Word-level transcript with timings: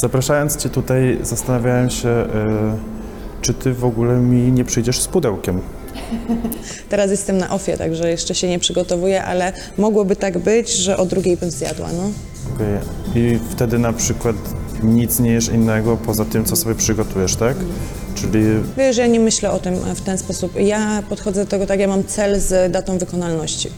Zapraszając 0.00 0.56
Cię 0.56 0.68
tutaj, 0.68 1.18
zastanawiałem 1.22 1.90
się, 1.90 2.08
y, 2.08 2.26
czy 3.42 3.54
Ty 3.54 3.74
w 3.74 3.84
ogóle 3.84 4.16
mi 4.16 4.52
nie 4.52 4.64
przyjdziesz 4.64 5.00
z 5.00 5.08
pudełkiem. 5.08 5.60
Teraz 6.88 7.10
jestem 7.10 7.38
na 7.38 7.50
ofie, 7.50 7.76
także 7.76 8.10
jeszcze 8.10 8.34
się 8.34 8.48
nie 8.48 8.58
przygotowuję, 8.58 9.24
ale 9.24 9.52
mogłoby 9.78 10.16
tak 10.16 10.38
być, 10.38 10.72
że 10.72 10.96
o 10.96 11.06
drugiej 11.06 11.36
bym 11.36 11.50
zjadła, 11.50 11.88
no. 11.92 12.10
Okej. 12.54 12.78
I 13.14 13.38
wtedy 13.50 13.78
na 13.78 13.92
przykład 13.92 14.36
nic 14.82 15.20
nie 15.20 15.32
jesz 15.32 15.48
innego 15.48 15.96
poza 15.96 16.24
tym, 16.24 16.44
co 16.44 16.56
sobie 16.56 16.74
przygotujesz, 16.74 17.36
tak? 17.36 17.56
Czyli 18.14 18.44
Wiesz, 18.76 18.96
ja 18.96 19.06
nie 19.06 19.20
myślę 19.20 19.50
o 19.50 19.58
tym 19.58 19.74
w 19.74 20.00
ten 20.00 20.18
sposób. 20.18 20.60
Ja 20.60 21.02
podchodzę 21.08 21.44
do 21.44 21.50
tego 21.50 21.66
tak, 21.66 21.80
ja 21.80 21.88
mam 21.88 22.04
cel 22.04 22.40
z 22.40 22.72
datą 22.72 22.98
wykonalności. 22.98 23.70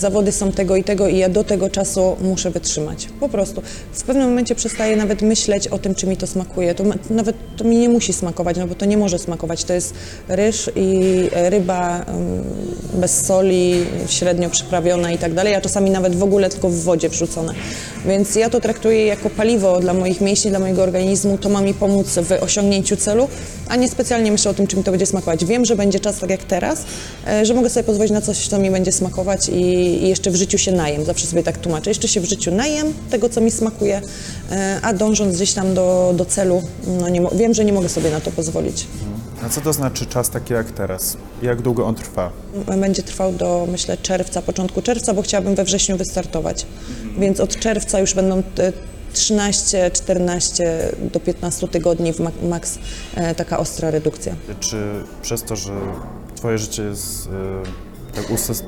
Zawody 0.00 0.32
są 0.32 0.52
tego 0.52 0.76
i 0.76 0.84
tego 0.84 1.08
i 1.08 1.18
ja 1.18 1.28
do 1.28 1.44
tego 1.44 1.70
czasu 1.70 2.16
muszę 2.22 2.50
wytrzymać. 2.50 3.08
Po 3.20 3.28
prostu. 3.28 3.62
W 3.92 4.02
pewnym 4.02 4.28
momencie 4.28 4.54
przestaję 4.54 4.96
nawet 4.96 5.22
myśleć 5.22 5.68
o 5.68 5.78
tym, 5.78 5.94
czy 5.94 6.06
mi 6.06 6.16
to 6.16 6.26
smakuje. 6.26 6.74
To 6.74 6.84
ma, 6.84 6.94
nawet 7.10 7.36
to 7.56 7.64
mi 7.64 7.76
nie 7.76 7.88
musi 7.88 8.12
smakować, 8.12 8.56
no 8.56 8.66
bo 8.66 8.74
to 8.74 8.86
nie 8.86 8.96
może 8.96 9.18
smakować. 9.18 9.64
To 9.64 9.72
jest 9.72 9.94
ryż 10.28 10.70
i 10.76 11.00
ryba 11.32 12.04
ym, 12.08 12.44
bez 12.94 13.26
soli, 13.26 13.86
średnio 14.06 14.50
przyprawiona 14.50 15.12
i 15.12 15.18
tak 15.18 15.34
dalej, 15.34 15.54
a 15.54 15.60
czasami 15.60 15.90
nawet 15.90 16.16
w 16.16 16.22
ogóle 16.22 16.50
tylko 16.50 16.68
w 16.68 16.82
wodzie 16.82 17.08
wrzucone. 17.08 17.54
Więc 18.06 18.34
ja 18.34 18.50
to 18.50 18.60
traktuję 18.60 19.06
jako 19.06 19.30
paliwo 19.30 19.80
dla 19.80 19.94
moich 19.94 20.20
mięśni, 20.20 20.50
dla 20.50 20.58
mojego 20.58 20.82
organizmu. 20.82 21.38
To 21.38 21.48
ma 21.48 21.60
mi 21.60 21.74
pomóc 21.74 22.18
w 22.18 22.42
osiągnięciu 22.42 22.96
celu, 22.96 23.28
a 23.68 23.76
nie 23.76 23.88
specjalnie 23.88 24.32
myślę 24.32 24.50
o 24.50 24.54
tym, 24.54 24.66
czy 24.66 24.76
mi 24.76 24.84
to 24.84 24.90
będzie 24.90 25.06
smakować. 25.06 25.44
Wiem, 25.44 25.64
że 25.64 25.76
będzie 25.76 26.00
czas 26.00 26.18
tak 26.18 26.30
jak 26.30 26.44
teraz, 26.44 26.84
e, 27.26 27.46
że 27.46 27.54
mogę 27.54 27.70
sobie 27.70 27.84
pozwolić 27.84 28.12
na 28.12 28.20
coś, 28.20 28.48
co 28.48 28.58
mi 28.58 28.70
będzie 28.70 28.92
smakować 28.92 29.48
i, 29.48 29.89
i 29.90 30.08
jeszcze 30.08 30.30
w 30.30 30.36
życiu 30.36 30.58
się 30.58 30.72
najem. 30.72 31.04
Zawsze 31.04 31.26
sobie 31.26 31.42
tak 31.42 31.58
tłumaczę. 31.58 31.90
Jeszcze 31.90 32.08
się 32.08 32.20
w 32.20 32.24
życiu 32.24 32.50
najem 32.50 32.92
tego, 33.10 33.28
co 33.28 33.40
mi 33.40 33.50
smakuje, 33.50 34.02
e, 34.50 34.78
a 34.82 34.92
dążąc 34.92 35.36
gdzieś 35.36 35.52
tam 35.52 35.74
do, 35.74 36.12
do 36.16 36.24
celu, 36.24 36.62
no 37.00 37.08
nie 37.08 37.20
wiem, 37.34 37.54
że 37.54 37.64
nie 37.64 37.72
mogę 37.72 37.88
sobie 37.88 38.10
na 38.10 38.20
to 38.20 38.30
pozwolić. 38.30 38.86
a 39.46 39.48
co 39.48 39.60
to 39.60 39.72
znaczy 39.72 40.06
czas 40.06 40.30
taki 40.30 40.52
jak 40.52 40.70
teraz? 40.70 41.16
Jak 41.42 41.62
długo 41.62 41.86
on 41.86 41.94
trwa? 41.94 42.30
Będzie 42.80 43.02
trwał 43.02 43.32
do, 43.32 43.66
myślę, 43.72 43.96
czerwca, 43.96 44.42
początku 44.42 44.82
czerwca, 44.82 45.14
bo 45.14 45.22
chciałabym 45.22 45.54
we 45.54 45.64
wrześniu 45.64 45.96
wystartować. 45.96 46.66
Więc 47.18 47.40
od 47.40 47.56
czerwca 47.58 47.98
już 48.00 48.14
będą 48.14 48.38
e, 48.38 48.72
13, 49.12 49.90
14 49.90 50.92
do 51.12 51.20
15 51.20 51.68
tygodni 51.68 52.12
w 52.12 52.18
mak- 52.20 52.42
maks 52.48 52.78
e, 53.14 53.34
taka 53.34 53.58
ostra 53.58 53.90
redukcja. 53.90 54.34
Czy 54.60 54.76
przez 55.22 55.42
to, 55.42 55.56
że 55.56 55.72
Twoje 56.36 56.58
życie 56.58 56.82
jest 56.82 57.28
tak, 58.12 58.24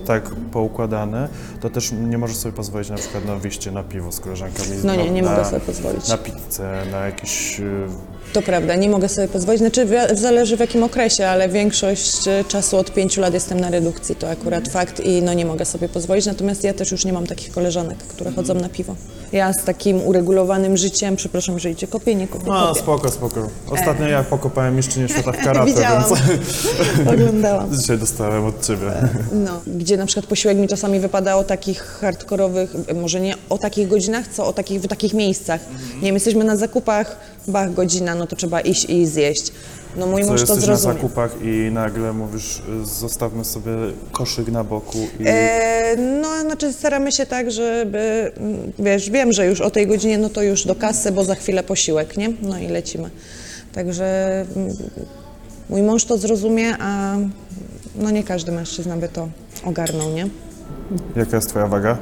tak 0.07 0.31
poukładane, 0.53 1.29
to 1.61 1.71
też 1.71 1.93
nie 1.93 2.19
możesz 2.19 2.37
sobie 2.37 2.53
pozwolić 2.53 2.91
na 2.91 2.97
przykład 2.97 3.25
na 3.25 3.37
wyjście 3.37 3.71
na 3.71 3.83
piwo 3.83 4.13
z 4.13 4.21
koleżankami? 4.21 4.69
No 4.85 4.95
nie, 4.97 5.11
nie 5.11 5.23
na, 5.23 5.31
mogę 5.31 5.45
sobie 5.45 5.61
pozwolić. 5.61 6.09
Na 6.09 6.19
pizzę, 6.19 6.83
na 6.93 7.07
jakiś... 7.07 7.61
y, 7.61 7.87
To 8.33 8.43
prawda, 8.43 8.75
nie 8.77 8.89
mogę 8.89 9.09
sobie 9.09 9.29
pozwolić. 9.29 9.59
Znaczy, 9.61 9.87
zależy 10.13 10.57
w 10.57 10.61
jakim 10.61 10.83
okresie, 10.83 11.29
ale 11.29 11.49
większość 11.49 12.29
e, 12.29 12.45
czasu 12.49 12.77
od 12.77 12.93
pięciu 12.95 13.21
lat 13.21 13.35
jestem 13.35 13.61
na 13.61 13.71
redukcji, 13.71 14.15
to 14.17 14.31
akurat 14.31 14.69
fakt 14.69 15.01
i 15.01 15.23
no 15.23 15.35
nie 15.35 15.45
mogę 15.47 15.65
sobie 15.65 15.89
pozwolić. 15.89 16.27
Natomiast 16.27 16.65
ja 16.65 16.75
też 16.75 16.93
już 16.93 17.05
nie 17.05 17.13
mam 17.13 17.27
takich 17.27 17.53
koleżanek, 17.53 17.99
które 17.99 18.33
chodzą 18.33 18.55
na 18.55 18.69
piwo. 18.69 18.97
Ja 19.33 19.53
z 19.53 19.65
takim 19.65 20.01
uregulowanym 20.07 20.77
życiem, 20.77 21.17
przepraszam, 21.17 21.59
że 21.59 21.71
idzie 21.71 21.87
kopię, 21.87 22.15
nie 22.15 22.29
kopię, 22.29 22.45
No, 22.49 22.67
kopię. 22.69 22.81
spoko, 22.81 23.11
spoko. 23.11 23.49
Ostatnio 23.71 24.09
ja 24.09 24.23
pokopałem 24.23 24.77
mistrzynię 24.77 25.09
świata 25.09 25.33
w 25.33 25.37
karate, 25.45 25.67
Widziałam. 25.67 26.05
więc 26.09 27.09
Oglądałam. 27.15 27.77
dzisiaj 27.77 27.99
dostałem 27.99 28.45
od 28.47 28.67
Ciebie. 28.67 28.93
No, 29.33 29.61
gdzie 29.67 29.97
na 29.97 30.07
przykład 30.07 30.27
posiłek 30.27 30.59
mi 30.59 30.69
czasami 30.69 31.01
wypada 31.01 31.37
o 31.37 31.45
takich 31.45 31.83
hardkorowych, 31.83 32.73
może 32.95 33.21
nie 33.21 33.35
o 33.49 33.59
takich 33.59 33.89
godzinach, 33.89 34.29
co 34.29 34.47
o 34.47 34.53
takich, 34.53 34.81
w 34.81 34.87
takich 34.89 35.15
miejscach. 35.15 35.61
Nie 35.97 36.03
wiem, 36.07 36.15
jesteśmy 36.15 36.45
na 36.45 36.57
zakupach, 36.57 37.17
bach, 37.49 37.75
godzina, 37.75 38.15
no 38.15 38.27
to 38.27 38.37
trzeba 38.37 38.61
iść 38.61 38.85
i 38.85 39.07
zjeść. 39.07 39.53
No 39.97 40.07
mój 40.07 40.23
Co 40.25 40.31
mąż 40.31 40.43
to 40.45 40.55
jesteś 40.55 40.69
na 40.69 40.77
zakupach 40.77 41.37
i 41.43 41.71
nagle 41.73 42.13
mówisz, 42.13 42.63
y, 42.83 42.85
zostawmy 42.85 43.45
sobie 43.45 43.73
koszyk 44.13 44.49
na 44.49 44.65
boku 44.65 44.99
i... 45.21 45.25
E, 45.27 45.97
no, 45.97 46.41
znaczy 46.41 46.73
staramy 46.73 47.13
się 47.13 47.27
tak, 47.27 47.51
żeby, 47.51 48.33
mm, 48.37 48.73
wiesz, 48.79 49.11
wiem, 49.11 49.33
że 49.33 49.47
już 49.47 49.61
o 49.61 49.71
tej 49.71 49.87
godzinie, 49.87 50.19
no 50.19 50.29
to 50.29 50.43
już 50.43 50.65
do 50.65 50.75
kasy, 50.75 51.13
bo 51.13 51.25
za 51.25 51.35
chwilę 51.35 51.63
posiłek, 51.63 52.17
nie? 52.17 52.33
No 52.43 52.59
i 52.59 52.69
lecimy. 52.69 53.11
Także 53.73 54.05
mm, 54.57 54.77
mój 55.71 55.83
mąż 55.83 56.05
to 56.05 56.19
zrozumie, 56.19 56.77
a 56.79 57.17
no 57.95 58.11
nie 58.11 58.25
każdy 58.25 58.53
mężczyzna 58.53 58.97
by 58.97 59.09
to 59.09 59.29
ogarnął, 59.65 60.11
nie? 60.13 60.27
Jaka 61.17 61.37
jest 61.37 61.49
Twoja 61.49 61.67
waga? 61.67 61.99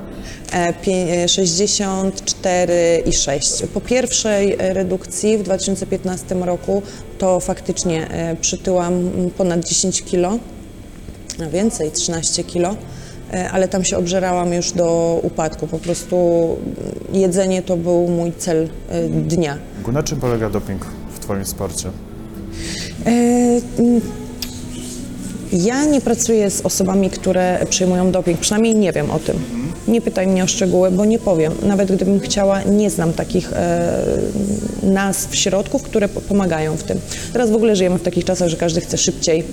E, 0.53 0.73
pie- 0.73 1.23
e, 1.25 1.29
64 1.29 3.03
i 3.07 3.13
6. 3.13 3.63
Po 3.75 3.81
pierwszej 3.81 4.57
e, 4.59 4.75
redukcji 4.75 5.39
w 5.39 5.43
2015 5.43 6.35
roku 6.35 6.83
to 7.19 7.41
faktycznie 7.41 8.11
e, 8.11 8.37
przytyłam 8.37 8.93
ponad 9.39 9.65
10 9.69 10.03
kilo, 10.03 10.39
a 11.47 11.47
więcej, 11.51 11.91
13 11.91 12.45
kilo, 12.45 12.77
e, 13.33 13.51
ale 13.51 13.69
tam 13.69 13.85
się 13.85 13.97
obżerałam 13.99 14.53
już 14.53 14.73
do 14.73 15.21
upadku. 15.23 15.67
Po 15.67 15.79
prostu 15.79 16.17
jedzenie 17.13 17.63
to 17.63 17.77
był 17.77 18.09
mój 18.09 18.33
cel 18.39 18.69
e, 18.91 19.09
dnia. 19.09 19.59
Na 19.93 20.03
czym 20.03 20.21
polega 20.21 20.51
doping 20.51 20.85
w 21.15 21.19
Twoim 21.19 21.45
sporcie? 21.45 21.91
Ja 25.53 25.85
nie 25.85 26.01
pracuję 26.01 26.51
z 26.51 26.61
osobami, 26.61 27.11
które 27.11 27.67
przyjmują 27.71 28.11
doping, 28.13 28.41
przynajmniej 28.41 28.75
nie 28.75 28.93
wiem 28.93 29.11
o 29.11 29.19
tym. 29.19 29.37
Nie 29.89 30.01
pytaj 30.01 30.27
mnie 30.27 30.45
o 30.45 30.47
szczegóły, 30.47 30.91
bo 30.91 31.05
nie 31.05 31.19
powiem. 31.19 31.53
Nawet 31.63 31.93
gdybym 31.93 32.21
chciała, 32.21 32.63
nie 32.63 32.91
znam 32.91 33.13
takich 33.13 33.53
e, 33.53 33.93
nazw, 34.83 35.35
środków, 35.37 35.83
które 35.83 36.09
po- 36.09 36.21
pomagają 36.21 36.77
w 36.77 36.83
tym. 36.83 37.01
Teraz 37.33 37.51
w 37.51 37.55
ogóle 37.55 37.77
żyjemy 37.77 37.99
w 37.99 38.03
takich 38.03 38.25
czasach, 38.25 38.49
że 38.49 38.57
każdy 38.57 38.81
chce 38.81 38.99
szybciej 38.99 39.45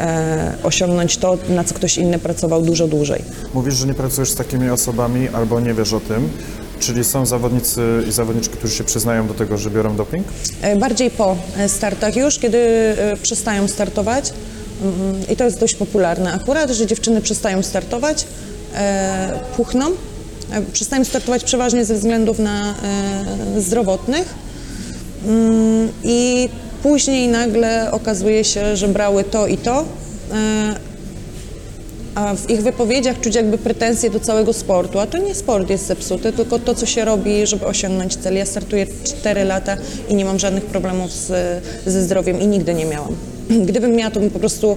e, 0.00 0.52
osiągnąć 0.62 1.16
to, 1.16 1.38
na 1.48 1.64
co 1.64 1.74
ktoś 1.74 1.98
inny 1.98 2.18
pracował 2.18 2.62
dużo 2.62 2.88
dłużej. 2.88 3.22
Mówisz, 3.54 3.74
że 3.74 3.86
nie 3.86 3.94
pracujesz 3.94 4.30
z 4.30 4.34
takimi 4.34 4.70
osobami 4.70 5.28
albo 5.28 5.60
nie 5.60 5.74
wiesz 5.74 5.92
o 5.92 6.00
tym, 6.00 6.28
czyli 6.80 7.04
są 7.04 7.26
zawodnicy 7.26 7.80
i 8.08 8.12
zawodniczki, 8.12 8.56
którzy 8.56 8.74
się 8.74 8.84
przyznają 8.84 9.26
do 9.26 9.34
tego, 9.34 9.58
że 9.58 9.70
biorą 9.70 9.96
doping? 9.96 10.26
E, 10.62 10.76
Bardziej 10.76 11.10
po 11.10 11.36
e, 11.58 11.68
startach 11.68 12.16
już, 12.16 12.38
kiedy 12.38 12.58
e, 12.58 13.16
przestają 13.22 13.68
startować. 13.68 14.32
Mm, 14.84 15.22
I 15.32 15.36
to 15.36 15.44
jest 15.44 15.60
dość 15.60 15.74
popularne 15.74 16.32
akurat, 16.32 16.70
że 16.70 16.86
dziewczyny 16.86 17.20
przestają 17.20 17.62
startować, 17.62 18.26
e, 18.74 19.40
puchną. 19.56 19.90
E, 20.50 20.62
Przestają 20.72 21.04
startować 21.04 21.44
przeważnie 21.44 21.84
ze 21.84 21.94
względów 21.94 22.38
na 22.38 22.74
e, 23.56 23.60
zdrowotnych. 23.60 24.34
Mm, 25.26 25.88
I 26.04 26.48
później 26.82 27.28
nagle 27.28 27.90
okazuje 27.92 28.44
się, 28.44 28.76
że 28.76 28.88
brały 28.88 29.24
to 29.24 29.46
i 29.46 29.58
to. 29.58 29.84
A 32.14 32.34
w 32.34 32.50
ich 32.50 32.62
wypowiedziach 32.62 33.20
czuć 33.20 33.34
jakby 33.34 33.58
pretensje 33.58 34.10
do 34.10 34.20
całego 34.20 34.52
sportu, 34.52 34.98
a 34.98 35.06
to 35.06 35.18
nie 35.18 35.34
sport 35.34 35.70
jest 35.70 35.86
zepsuty, 35.86 36.32
tylko 36.32 36.58
to, 36.58 36.74
co 36.74 36.86
się 36.86 37.04
robi, 37.04 37.46
żeby 37.46 37.66
osiągnąć 37.66 38.16
cel. 38.16 38.34
Ja 38.34 38.46
startuję 38.46 38.86
4 39.04 39.44
lata 39.44 39.76
i 40.08 40.14
nie 40.14 40.24
mam 40.24 40.38
żadnych 40.38 40.64
problemów 40.64 41.12
z, 41.12 41.32
ze 41.86 42.02
zdrowiem 42.02 42.40
i 42.40 42.46
nigdy 42.46 42.74
nie 42.74 42.84
miałam. 42.84 43.12
Gdybym 43.66 43.92
miała, 43.92 44.10
to 44.10 44.20
bym 44.20 44.30
po 44.30 44.38
prostu 44.38 44.76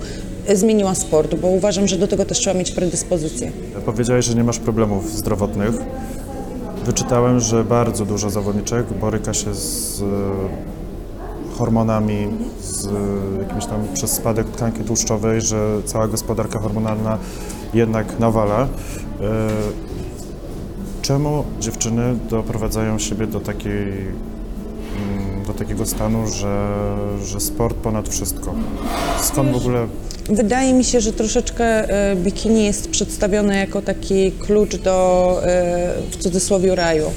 zmieniła 0.54 0.96
sport, 0.96 1.36
bo 1.36 1.48
uważam, 1.48 1.88
że 1.88 1.98
do 1.98 2.08
tego 2.08 2.26
też 2.26 2.38
trzeba 2.38 2.60
mieć 2.60 2.72
predyspozycję. 2.72 3.52
Powiedziałeś, 3.86 4.26
że 4.26 4.36
nie 4.36 4.44
masz 4.44 4.60
problemów 4.60 5.12
zdrowotnych. 5.12 5.76
Wyczytałem, 6.86 7.40
że 7.40 7.64
bardzo 7.64 8.06
dużo 8.06 8.30
zawodniczek 8.30 8.94
boryka 8.94 9.34
się 9.34 9.56
z 9.56 10.04
hormonami, 11.58 12.28
z 12.62 12.88
jakimś 13.40 13.66
tam 13.66 13.88
przez 13.94 14.12
spadek 14.12 14.50
tkanki 14.50 14.84
tłuszczowej, 14.84 15.42
że 15.42 15.82
cała 15.86 16.08
gospodarka 16.08 16.60
hormonalna 16.60 17.18
jednak 17.74 18.20
nawala. 18.20 18.62
E, 18.62 18.68
Czemu 21.08 21.44
dziewczyny 21.60 22.18
doprowadzają 22.30 23.00
siebie 23.00 23.28
do 23.28 23.40
takiej 23.40 23.72
mm, 23.72 25.44
do 25.48 25.54
takiego 25.54 25.86
stanu, 25.86 26.28
że, 26.28 26.68
że 27.26 27.40
sport 27.40 27.78
ponad 27.78 28.10
wszystko? 28.10 28.54
Skąd 29.22 29.52
w 29.52 29.56
ogóle 29.56 29.88
Wydaje 30.30 30.74
mi 30.74 30.84
się, 30.84 31.02
że 31.02 31.14
troszeczkę 31.14 31.66
e, 31.66 32.16
bikini 32.16 32.66
jest 32.66 32.90
przedstawione 32.90 33.58
jako 33.58 33.82
taki 33.82 34.32
klucz 34.32 34.76
do, 34.76 35.40
e, 35.44 35.94
w 36.12 36.18
cudzysłowie, 36.18 36.76
raju. 36.76 37.12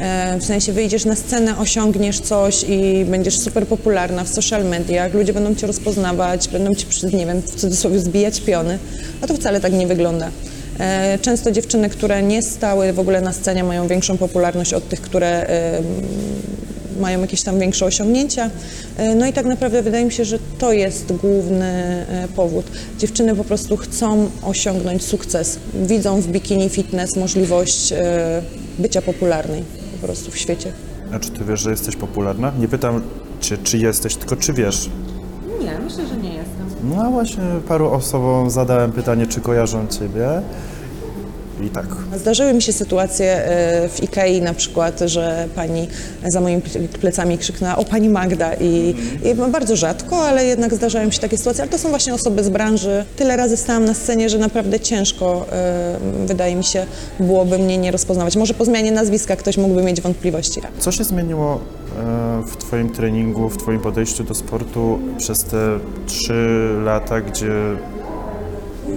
E, 0.00 0.38
W 0.40 0.44
sensie 0.44 0.72
wyjdziesz 0.72 1.04
na 1.04 1.16
scenę, 1.16 1.58
osiągniesz 1.58 2.20
coś 2.20 2.64
i 2.68 3.04
będziesz 3.04 3.38
super 3.38 3.66
popularna 3.66 4.24
w 4.24 4.28
social 4.28 4.64
mediach, 4.64 5.14
ludzie 5.14 5.32
będą 5.32 5.54
cię 5.54 5.66
rozpoznawać, 5.66 6.48
będą 6.48 6.74
ci, 6.74 6.86
nie 7.12 7.26
wiem, 7.26 7.42
w 7.42 7.54
cudzysłowie 7.54 7.98
zbijać 8.00 8.40
piony, 8.40 8.78
a 9.20 9.26
to 9.26 9.34
wcale 9.34 9.60
tak 9.60 9.72
nie 9.72 9.86
wygląda. 9.86 10.30
E, 10.80 11.18
Często 11.22 11.50
dziewczyny, 11.50 11.88
które 11.90 12.22
nie 12.22 12.42
stały 12.42 12.92
w 12.92 12.98
ogóle 13.00 13.20
na 13.20 13.32
scenie, 13.32 13.64
mają 13.64 13.88
większą 13.88 14.16
popularność 14.16 14.72
od 14.74 14.88
tych, 14.88 15.00
które 15.00 15.46
mają 17.00 17.20
jakieś 17.20 17.42
tam 17.42 17.58
większe 17.58 17.86
osiągnięcia. 17.86 18.50
E, 18.96 19.14
No 19.14 19.26
i 19.26 19.32
tak 19.32 19.46
naprawdę 19.46 19.82
wydaje 19.82 20.04
mi 20.04 20.12
się, 20.12 20.24
że 20.24 20.38
to 20.58 20.72
jest 20.72 21.12
główny 21.12 22.06
powód. 22.36 22.66
Dziewczyny 22.98 23.36
po 23.36 23.44
prostu 23.44 23.76
chcą 23.76 24.30
osiągnąć 24.42 25.04
sukces. 25.04 25.58
Widzą 25.74 26.20
w 26.20 26.26
bikini 26.28 26.68
fitness 26.68 27.16
możliwość 27.16 27.92
bycia 28.78 29.02
popularnej 29.02 29.62
po 29.62 29.85
prostu 30.06 30.30
w 30.30 30.36
świecie. 30.36 30.72
A 31.12 31.18
czy 31.18 31.30
ty 31.30 31.44
wiesz, 31.44 31.60
że 31.60 31.70
jesteś 31.70 31.96
popularna? 31.96 32.52
Nie 32.58 32.68
pytam 32.68 33.00
cię, 33.40 33.58
czy 33.58 33.78
jesteś, 33.78 34.16
tylko 34.16 34.36
czy 34.36 34.52
wiesz. 34.52 34.90
Nie, 35.64 35.78
myślę, 35.84 36.06
że 36.06 36.16
nie 36.16 36.34
jestem. 36.34 36.66
No 36.84 37.02
a 37.02 37.10
właśnie 37.10 37.42
paru 37.68 37.90
osobom 37.90 38.50
zadałem 38.50 38.92
pytanie, 38.92 39.26
czy 39.26 39.40
kojarzą 39.40 39.86
ciebie. 39.86 40.42
I 41.60 41.68
tak. 41.68 41.86
Zdarzyły 42.16 42.52
mi 42.52 42.62
się 42.62 42.72
sytuacje 42.72 43.44
e, 43.44 43.88
w 43.88 44.02
Ikei 44.02 44.42
na 44.42 44.54
przykład, 44.54 45.00
że 45.06 45.48
pani 45.54 45.88
za 46.26 46.40
moimi 46.40 46.62
ple- 46.62 46.88
plecami 46.88 47.38
krzyknęła 47.38 47.76
o 47.76 47.84
pani 47.84 48.08
Magda 48.08 48.54
i, 48.54 48.94
i 49.24 49.34
bardzo 49.34 49.76
rzadko, 49.76 50.16
ale 50.26 50.44
jednak 50.44 50.74
zdarzają 50.74 51.10
się 51.10 51.20
takie 51.20 51.38
sytuacje, 51.38 51.62
ale 51.62 51.70
to 51.70 51.78
są 51.78 51.88
właśnie 51.88 52.14
osoby 52.14 52.44
z 52.44 52.48
branży. 52.48 53.04
Tyle 53.16 53.36
razy 53.36 53.56
stałam 53.56 53.84
na 53.84 53.94
scenie, 53.94 54.28
że 54.30 54.38
naprawdę 54.38 54.80
ciężko 54.80 55.46
e, 55.52 55.96
wydaje 56.26 56.56
mi 56.56 56.64
się 56.64 56.86
byłoby 57.20 57.58
mnie 57.58 57.78
nie 57.78 57.90
rozpoznawać. 57.90 58.36
Może 58.36 58.54
po 58.54 58.64
zmianie 58.64 58.92
nazwiska 58.92 59.36
ktoś 59.36 59.56
mógłby 59.56 59.82
mieć 59.82 60.00
wątpliwości. 60.00 60.60
Co 60.78 60.92
się 60.92 61.04
zmieniło 61.04 61.54
e, 61.54 62.42
w 62.46 62.56
twoim 62.56 62.90
treningu, 62.90 63.48
w 63.48 63.56
twoim 63.56 63.80
podejściu 63.80 64.24
do 64.24 64.34
sportu 64.34 64.98
przez 65.18 65.44
te 65.44 65.78
trzy 66.06 66.68
lata, 66.84 67.20
gdzie 67.20 67.52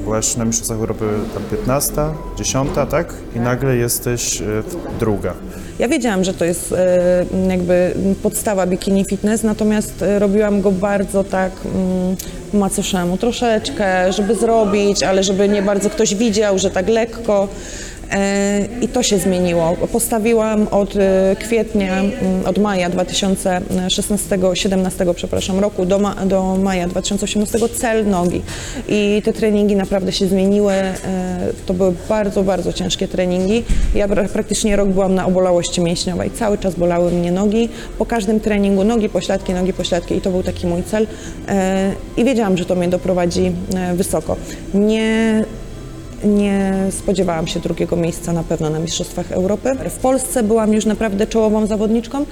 byłaś 0.03 0.35
na 0.35 0.45
Mistrzostwach 0.45 0.79
Europy 0.79 1.05
tam 1.33 1.43
15, 1.43 1.93
10, 2.37 2.69
tak? 2.89 3.13
I 3.35 3.39
nagle 3.39 3.75
jesteś 3.75 4.41
e, 4.41 4.45
druga. 4.99 5.33
Ja 5.79 5.87
wiedziałam, 5.87 6.23
że 6.23 6.33
to 6.33 6.45
jest 6.45 6.71
e, 6.71 7.25
jakby 7.49 7.93
podstawa 8.23 8.67
bikini 8.67 9.05
fitness, 9.05 9.43
natomiast 9.43 10.01
e, 10.01 10.19
robiłam 10.19 10.61
go 10.61 10.71
bardzo 10.71 11.23
tak 11.23 11.51
mm, 11.65 12.15
macoszemu, 12.53 13.17
troszeczkę, 13.17 14.13
żeby 14.13 14.35
zrobić, 14.35 15.03
ale 15.03 15.23
żeby 15.23 15.49
nie 15.49 15.61
bardzo 15.61 15.89
ktoś 15.89 16.15
widział, 16.15 16.59
że 16.59 16.69
tak 16.69 16.89
lekko. 16.89 17.47
E, 18.11 18.67
I 18.81 18.87
to 18.87 19.03
się 19.03 19.17
zmieniło. 19.17 19.75
Postawiłam 19.91 20.67
od 20.71 20.95
e, 20.95 21.35
kwietnia, 21.39 21.99
mm, 21.99 22.13
od 22.45 22.57
maja 22.57 22.89
2016-17, 22.89 25.13
przepraszam, 25.13 25.59
roku 25.59 25.85
do, 25.85 25.99
ma, 25.99 26.15
do 26.25 26.55
maja 26.63 26.87
2018 26.87 27.69
cel 27.69 28.07
nogi. 28.07 28.41
I 28.87 29.21
te 29.25 29.33
treningi 29.33 29.75
naprawdę 29.75 30.11
się 30.11 30.27
zmieniły. 30.27 30.73
E, 30.73 31.39
To 31.65 31.73
były 31.73 31.93
bardzo, 32.09 32.43
bardzo 32.43 32.73
ciężkie 32.73 33.07
treningi. 33.07 33.63
Ja 33.95 34.07
pra- 34.07 34.27
praktycznie 34.29 34.75
rok 34.75 34.89
byłam 34.89 35.15
na 35.15 35.25
obolałości 35.25 35.81
mięśniowej. 35.81 36.31
Cały 36.31 36.57
czas 36.57 36.75
bolały 36.75 37.11
mnie 37.11 37.31
nogi. 37.31 37.69
Po 37.97 38.05
każdym 38.05 38.39
treningu 38.39 38.83
nogi, 38.83 39.09
pośladki, 39.09 39.53
nogi, 39.53 39.73
pośladki 39.73 40.15
i 40.15 40.21
to 40.21 40.31
był 40.31 40.43
taki 40.43 40.67
mój 40.67 40.83
cel. 40.83 41.07
I 42.17 42.25
wiedziałam, 42.25 42.57
że 42.57 42.65
to 42.65 42.75
mnie 42.75 42.87
doprowadzi 42.87 43.51
wysoko. 43.95 44.35
Nie 44.73 45.43
nie 46.23 46.73
spodziewałam 46.91 47.47
się 47.47 47.59
drugiego 47.59 47.95
miejsca 47.95 48.33
na 48.33 48.43
pewno 48.43 48.69
na 48.69 48.79
Mistrzostwach 48.79 49.31
Europy. 49.31 49.69
W 49.89 49.97
Polsce 49.97 50.43
byłam 50.43 50.73
już 50.73 50.85
naprawdę 50.85 51.27
czołową 51.27 51.65
zawodniczką, 51.65 52.25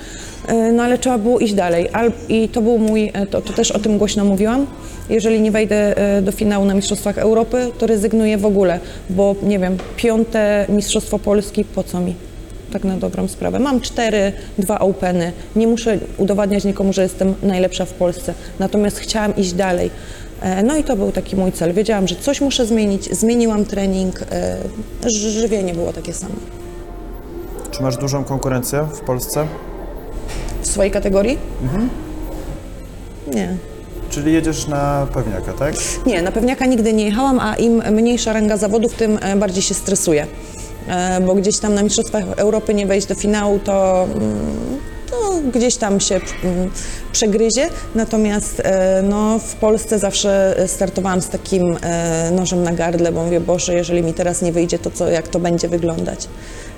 e, 0.47 0.71
no 0.71 0.83
ale 0.83 0.97
trzeba 0.97 1.17
było 1.17 1.39
iść 1.39 1.53
dalej. 1.53 1.89
Al- 1.93 2.11
I 2.29 2.49
to 2.49 2.61
był 2.61 2.77
mój, 2.77 3.11
e, 3.13 3.25
to, 3.25 3.41
to 3.41 3.53
też 3.53 3.71
o 3.71 3.79
tym 3.79 3.97
głośno 3.97 4.25
mówiłam. 4.25 4.67
Jeżeli 5.09 5.41
nie 5.41 5.51
wejdę 5.51 5.97
e, 6.17 6.21
do 6.21 6.31
finału 6.31 6.65
na 6.65 6.73
Mistrzostwach 6.73 7.17
Europy, 7.17 7.71
to 7.77 7.87
rezygnuję 7.87 8.37
w 8.37 8.45
ogóle, 8.45 8.79
bo 9.09 9.35
nie 9.43 9.59
wiem, 9.59 9.77
piąte 9.95 10.65
Mistrzostwo 10.69 11.19
Polski 11.19 11.65
po 11.65 11.83
co 11.83 11.99
mi? 11.99 12.15
Tak 12.73 12.83
na 12.83 12.97
dobrą 12.97 13.27
sprawę. 13.27 13.59
Mam 13.59 13.81
cztery, 13.81 14.31
dwa 14.57 14.79
openy. 14.79 15.31
Nie 15.55 15.67
muszę 15.67 15.97
udowadniać 16.17 16.63
nikomu, 16.65 16.93
że 16.93 17.03
jestem 17.03 17.33
najlepsza 17.43 17.85
w 17.85 17.93
Polsce. 17.93 18.33
Natomiast 18.59 18.99
chciałam 18.99 19.35
iść 19.35 19.53
dalej. 19.53 19.89
E, 20.41 20.63
No 20.63 20.77
i 20.77 20.83
to 20.83 20.95
był 20.95 21.11
taki 21.11 21.35
mój 21.35 21.51
cel. 21.51 21.73
Wiedziałam, 21.73 22.07
że 22.07 22.15
coś 22.15 22.41
muszę 22.41 22.65
zmienić. 22.65 23.03
Zmieniłam 23.15 23.65
trening. 23.65 24.21
e, 24.31 24.57
ży- 25.09 25.29
Żywienie 25.31 25.73
było 25.73 25.93
takie 25.93 26.13
samo. 26.13 26.33
Czy 27.71 27.83
masz 27.83 27.97
dużą 27.97 28.23
konkurencję 28.23 28.87
w 28.93 28.99
Polsce? 28.99 29.47
W 30.61 30.67
swojej 30.67 30.91
kategorii? 30.91 31.37
Nie. 33.33 33.55
Czyli 34.09 34.33
jedziesz 34.33 34.67
na 34.67 35.07
pewniaka, 35.13 35.53
tak? 35.53 35.75
Nie, 36.05 36.21
na 36.21 36.31
pewniaka 36.31 36.65
nigdy 36.65 36.93
nie 36.93 37.05
jechałam, 37.05 37.39
a 37.39 37.55
im 37.55 37.83
mniejsza 37.91 38.33
ranga 38.33 38.57
zawodów, 38.57 38.93
tym 38.93 39.19
e, 39.21 39.35
bardziej 39.35 39.63
się 39.63 39.73
stresuję. 39.73 40.27
Bo 41.25 41.35
gdzieś 41.35 41.59
tam 41.59 41.73
na 41.73 41.83
Mistrzostwach 41.83 42.23
Europy 42.37 42.73
nie 42.73 42.85
wejść 42.87 43.07
do 43.07 43.15
finału, 43.15 43.59
to, 43.59 44.03
mm, 44.03 44.19
to 44.19 44.23
gdzieś 45.41 45.75
tam 45.75 45.99
się 45.99 46.15
mm, 46.15 46.71
przegryzie. 47.11 47.69
Natomiast 47.95 48.59
e, 48.59 49.01
no, 49.01 49.39
w 49.39 49.55
Polsce 49.55 49.99
zawsze 49.99 50.55
startowałam 50.67 51.21
z 51.21 51.29
takim 51.29 51.77
e, 51.81 52.31
nożem 52.31 52.63
na 52.63 52.73
gardle, 52.73 53.11
bo 53.11 53.23
mówię, 53.23 53.39
Boże, 53.39 53.73
jeżeli 53.73 54.03
mi 54.03 54.13
teraz 54.13 54.41
nie 54.41 54.51
wyjdzie, 54.51 54.79
to 54.79 54.91
co, 54.91 55.09
jak 55.09 55.27
to 55.27 55.39
będzie 55.39 55.67
wyglądać. 55.67 56.27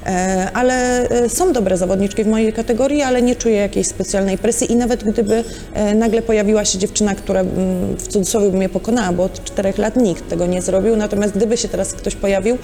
E, 0.06 0.51
Ale 0.54 1.10
e, 1.10 1.30
są 1.30 1.54
dobre 1.54 1.78
zawodniczki 1.78 2.24
w 2.24 2.28
mojej 2.28 2.54
kategorii, 2.54 3.01
ale 3.01 3.22
nie 3.22 3.36
czuję 3.36 3.56
jakiejś 3.56 3.88
specjalnej 3.88 4.38
presji 4.38 4.72
i 4.72 4.75
nawet 4.75 5.04
gdyby 5.04 5.44
e, 5.74 5.96
nagle 5.96 6.22
pojawiła 6.22 6.66
się 6.66 6.78
dziewczyna, 6.78 7.16
która 7.16 7.40
mm, 7.40 7.96
w 7.98 8.07
cudzysłowie 8.07 8.50
by 8.50 8.57
mnie 8.57 8.69
pokonała, 8.69 9.13
bo 9.13 9.24
od 9.24 9.44
czterech 9.44 9.78
lat 9.78 9.96
nikt 9.96 10.30
tego 10.30 10.46
nie 10.46 10.62
zrobił, 10.62 10.96
natomiast 10.96 11.34
gdyby 11.34 11.57
się 11.57 11.68
teraz 11.68 11.94
ktoś 11.94 12.16
pojawił, 12.16 12.57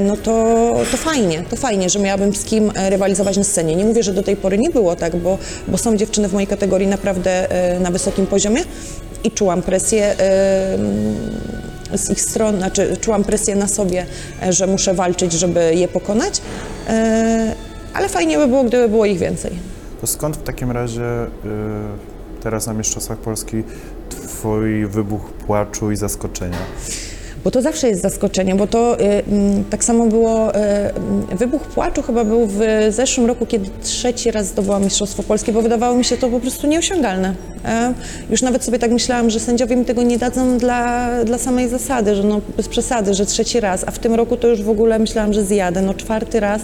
no 0.00 0.16
to, 0.16 0.56
to 0.90 0.96
fajnie, 0.96 1.42
to 1.50 1.56
fajnie, 1.56 1.90
że 1.90 1.98
miałabym 1.98 2.34
z 2.34 2.44
kim 2.44 2.72
rywalizować 2.88 3.36
na 3.36 3.44
scenie. 3.44 3.76
Nie 3.76 3.84
mówię, 3.84 4.02
że 4.02 4.12
do 4.12 4.22
tej 4.22 4.36
pory 4.36 4.58
nie 4.58 4.70
było 4.70 4.96
tak, 4.96 5.16
bo, 5.16 5.38
bo 5.68 5.78
są 5.78 5.96
dziewczyny 5.96 6.28
w 6.28 6.32
mojej 6.32 6.46
kategorii 6.46 6.88
naprawdę 6.88 7.48
na 7.80 7.90
wysokim 7.90 8.26
poziomie 8.26 8.60
i 9.24 9.30
czułam 9.30 9.62
presję 9.62 10.16
z 11.94 12.10
ich 12.10 12.20
stron, 12.20 12.56
znaczy 12.56 12.96
czułam 13.00 13.24
presję 13.24 13.56
na 13.56 13.68
sobie, 13.68 14.06
e, 14.42 14.52
że 14.52 14.66
muszę 14.66 14.94
walczyć, 14.94 15.32
żeby 15.32 15.74
je 15.74 15.88
pokonać, 15.88 16.40
e, 16.88 17.54
ale 17.94 18.08
fajnie 18.08 18.38
by 18.38 18.46
było, 18.46 18.64
gdyby 18.64 18.88
było 18.88 19.06
ich 19.06 19.18
więcej. 19.18 19.50
To 20.00 20.06
skąd 20.06 20.36
w 20.36 20.42
takim 20.42 20.70
razie 20.70 21.24
y, 21.24 21.28
teraz 22.42 22.66
na 22.66 22.72
Mistrzostwach 22.72 23.18
Polski 23.18 23.64
twój 24.08 24.86
wybuch 24.86 25.32
płaczu 25.32 25.90
i 25.90 25.96
zaskoczenia? 25.96 26.58
Bo 27.46 27.50
to 27.50 27.62
zawsze 27.62 27.88
jest 27.88 28.02
zaskoczenie, 28.02 28.54
bo 28.54 28.66
to 28.66 29.00
y, 29.00 29.04
mm, 29.04 29.64
tak 29.64 29.84
samo 29.84 30.06
było, 30.06 30.54
y, 30.54 30.58
mm, 30.58 31.26
wybuch 31.38 31.62
płaczu 31.62 32.02
chyba 32.02 32.24
był 32.24 32.46
w 32.46 32.60
zeszłym 32.90 33.26
roku, 33.26 33.46
kiedy 33.46 33.70
trzeci 33.82 34.30
raz 34.30 34.46
zdobyłam 34.46 34.84
Mistrzostwo 34.84 35.22
Polskie, 35.22 35.52
bo 35.52 35.62
wydawało 35.62 35.96
mi 35.96 36.04
się 36.04 36.16
to 36.16 36.28
po 36.28 36.40
prostu 36.40 36.66
nieosiągalne. 36.66 37.34
E, 37.64 37.94
już 38.30 38.42
nawet 38.42 38.64
sobie 38.64 38.78
tak 38.78 38.90
myślałam, 38.90 39.30
że 39.30 39.40
sędziowie 39.40 39.76
mi 39.76 39.84
tego 39.84 40.02
nie 40.02 40.18
dadzą 40.18 40.58
dla, 40.58 41.10
dla 41.24 41.38
samej 41.38 41.68
zasady, 41.68 42.14
że 42.14 42.22
no 42.22 42.40
bez 42.56 42.68
przesady, 42.68 43.14
że 43.14 43.26
trzeci 43.26 43.60
raz, 43.60 43.84
a 43.86 43.90
w 43.90 43.98
tym 43.98 44.14
roku 44.14 44.36
to 44.36 44.48
już 44.48 44.62
w 44.62 44.70
ogóle 44.70 44.98
myślałam, 44.98 45.32
że 45.32 45.44
zjadę. 45.44 45.82
No 45.82 45.94
czwarty 45.94 46.40
raz 46.40 46.62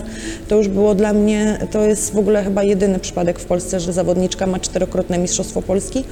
to 0.49 0.57
już 0.57 0.69
było 0.69 0.95
dla 0.95 1.13
mnie, 1.13 1.59
to 1.71 1.85
jest 1.85 2.13
w 2.13 2.19
ogóle 2.19 2.45
chyba 2.45 2.63
jedyny 2.63 2.99
przypadek 2.99 3.39
w 3.39 3.45
Polsce, 3.45 3.81
że 3.81 3.93
zawodniczka 3.93 4.47
ma 4.47 4.59
czterokrotne 4.59 5.19
Mistrzostwo 5.19 5.63
Polski, 5.63 6.05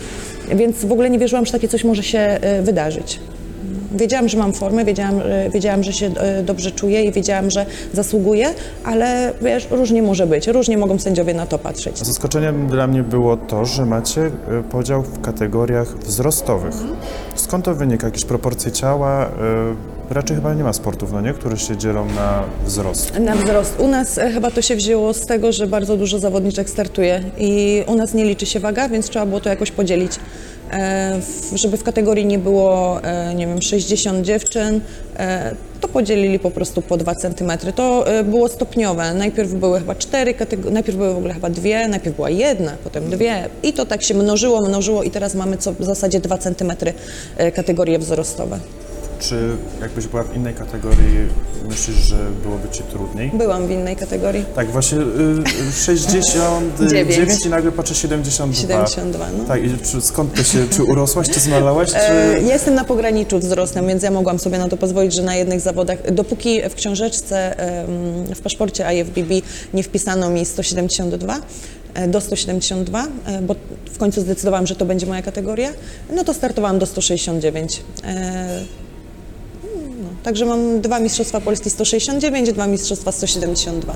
więc 0.55 0.85
w 0.85 0.93
ogóle 0.93 1.11
nie 1.11 1.19
wierzyłam, 1.19 1.47
że 1.47 1.53
takie 1.53 1.69
coś 1.69 1.85
może 1.85 2.03
się 2.03 2.39
y, 2.59 2.63
wydarzyć. 2.63 3.21
Wiedziałam, 3.91 4.29
że 4.29 4.39
mam 4.39 4.53
formę, 4.53 4.85
wiedziałam, 4.85 5.21
e, 5.21 5.51
wiedziałam, 5.51 5.83
że 5.83 5.93
się 5.93 6.07
e, 6.07 6.43
dobrze 6.43 6.71
czuję 6.71 7.05
i 7.05 7.13
wiedziałam, 7.13 7.51
że 7.51 7.67
zasługuję, 7.93 8.55
ale 8.85 9.33
wiesz, 9.43 9.69
różnie 9.71 10.03
może 10.03 10.27
być, 10.27 10.47
różnie 10.47 10.79
mogą 10.79 10.99
sędziowie 10.99 11.35
na 11.35 11.47
to 11.47 11.59
patrzeć. 11.59 11.99
Zaskoczeniem 11.99 12.67
dla 12.67 12.87
mnie 12.87 13.03
było 13.03 13.37
to, 13.37 13.65
że 13.65 13.87
macie 13.87 14.21
y, 14.27 14.31
podział 14.71 15.03
w 15.03 15.21
kategoriach 15.21 15.99
wzrostowych. 15.99 16.75
Skąd 17.35 17.65
to 17.65 17.75
wynika? 17.75 18.07
Jakieś 18.07 18.25
proporcje 18.25 18.73
ciała? 18.73 19.31
Raczej 20.11 20.37
chyba 20.37 20.55
nie 20.55 20.65
ma 20.65 20.73
sportów, 20.73 21.13
no 21.13 21.21
nie? 21.21 21.33
Które 21.33 21.57
się 21.57 21.77
dzielą 21.77 22.07
na 22.07 22.43
wzrost. 22.67 23.19
Na 23.19 23.35
wzrost. 23.35 23.81
U 23.81 23.89
nas 23.89 24.19
e, 24.19 24.31
chyba 24.31 24.51
to 24.51 24.63
się 24.63 24.77
wzięło 24.77 25.15
z 25.15 25.27
tego, 25.27 25.53
że 25.53 25.67
bardzo 25.67 25.97
dużo 25.97 26.19
zawodniczek 26.19 26.71
startuje 26.71 27.23
i 27.39 27.83
u 27.87 27.95
nas 27.95 28.15
nie 28.15 28.25
liczy 28.25 28.47
się 28.47 28.61
waga, 28.61 28.89
więc 28.89 29.11
trzeba 29.11 29.27
było 29.27 29.41
to 29.41 29.49
jakoś 29.49 29.71
podzielić. 29.71 30.13
E, 30.73 31.21
żeby 31.55 31.77
w 31.77 31.83
kategorii 31.83 32.27
nie 32.27 32.39
było, 32.39 33.01
e, 33.03 33.35
nie 33.35 33.47
wiem, 33.47 33.63
60 33.63 34.27
dziewczyn, 34.27 34.81
e, 35.17 35.55
to 35.81 35.89
podzielili 35.89 36.39
po 36.39 36.51
prostu 36.51 36.83
po 36.83 36.97
2 36.97 37.15
cm. 37.15 37.53
To 37.75 38.05
było 38.25 38.49
stopniowe. 38.49 39.15
Najpierw 39.15 39.53
były 39.53 39.79
chyba 39.79 39.95
cztery 39.95 40.35
kategorie, 40.35 40.71
najpierw 40.75 40.99
były 40.99 41.15
w 41.15 41.17
ogóle 41.17 41.35
chyba 41.35 41.51
dwie, 41.51 41.89
najpierw 41.89 42.17
była 42.17 42.31
jedna, 42.31 42.73
potem 42.85 43.11
dwie 43.11 43.49
i 43.63 43.73
to 43.73 43.87
tak 43.87 44.03
się 44.03 44.15
mnożyło, 44.15 44.69
mnożyło 44.69 45.03
i 45.03 45.11
teraz 45.11 45.35
mamy 45.35 45.57
co 45.57 45.73
w 45.73 45.85
zasadzie 45.85 46.21
2 46.21 46.39
cm 46.39 46.73
kategorie 47.55 47.99
wzrostowe. 47.99 48.59
Czy 49.21 49.57
jakbyś 49.81 50.07
była 50.07 50.23
w 50.23 50.37
innej 50.37 50.55
kategorii, 50.55 51.19
myślisz, 51.69 51.97
że 51.97 52.17
byłoby 52.43 52.69
ci 52.69 52.83
trudniej? 52.83 53.31
Byłam 53.35 53.67
w 53.67 53.71
innej 53.71 53.97
kategorii. 53.97 54.45
Tak, 54.55 54.71
właśnie 54.71 54.99
y, 54.99 55.03
y, 55.69 55.73
69 55.85 56.91
Dziewięć. 56.91 57.47
i 57.47 57.49
nagle 57.49 57.73
patrzę 57.73 57.95
72. 57.95 58.87
72, 58.87 59.27
no. 59.39 59.45
Tak, 59.45 59.65
i 59.65 59.71
czy, 59.93 60.01
skąd 60.01 60.35
to 60.35 60.43
się, 60.43 60.67
czy 60.71 60.85
urosłaś, 60.85 61.31
czy 61.31 61.41
zmalałaś, 61.41 61.89
czy... 61.91 61.97
E, 61.99 62.41
Ja 62.43 62.53
jestem 62.53 62.75
na 62.75 62.85
pograniczu 62.85 63.39
wzrostem, 63.39 63.87
więc 63.87 64.03
ja 64.03 64.11
mogłam 64.11 64.39
sobie 64.39 64.59
na 64.59 64.69
to 64.69 64.77
pozwolić, 64.77 65.15
że 65.15 65.23
na 65.23 65.37
jednych 65.37 65.61
zawodach, 65.61 66.13
dopóki 66.13 66.61
w 66.71 66.75
książeczce, 66.75 67.55
w 68.35 68.41
paszporcie 68.43 68.85
IFBB 68.95 69.31
nie 69.75 69.83
wpisano 69.83 70.31
mi 70.31 70.45
172, 70.45 71.39
e, 71.95 72.09
do 72.09 72.21
172, 72.21 73.07
e, 73.27 73.43
bo 73.43 73.55
w 73.93 73.99
końcu 73.99 74.21
zdecydowałam, 74.21 74.67
że 74.67 74.77
to 74.77 74.85
będzie 74.85 75.07
moja 75.07 75.23
kategoria, 75.23 75.71
no 76.17 76.25
to 76.25 76.35
startowałam 76.35 76.79
do 76.79 76.87
169. 76.87 77.83
Także 80.23 80.45
mam 80.47 80.81
dwa 80.81 81.01
Mistrzostwa 81.01 81.41
Polski 81.41 81.71
169, 81.71 82.53
dwa 82.53 82.67
Mistrzostwa 82.67 83.13
172. 83.13 83.95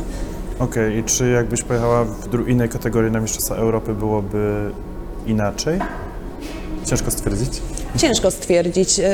Okej, 0.58 0.98
i 0.98 1.04
czy 1.04 1.30
jakbyś 1.30 1.62
pojechała 1.62 2.04
w 2.04 2.28
dru- 2.28 2.48
innej 2.48 2.68
kategorii 2.68 3.10
na 3.12 3.20
Mistrzostwa 3.20 3.54
Europy, 3.54 3.94
byłoby 3.94 4.70
inaczej? 5.26 5.78
Ciężko 6.86 7.10
stwierdzić. 7.10 7.48
Ciężko 7.98 8.30
stwierdzić. 8.30 9.00
E, 9.00 9.04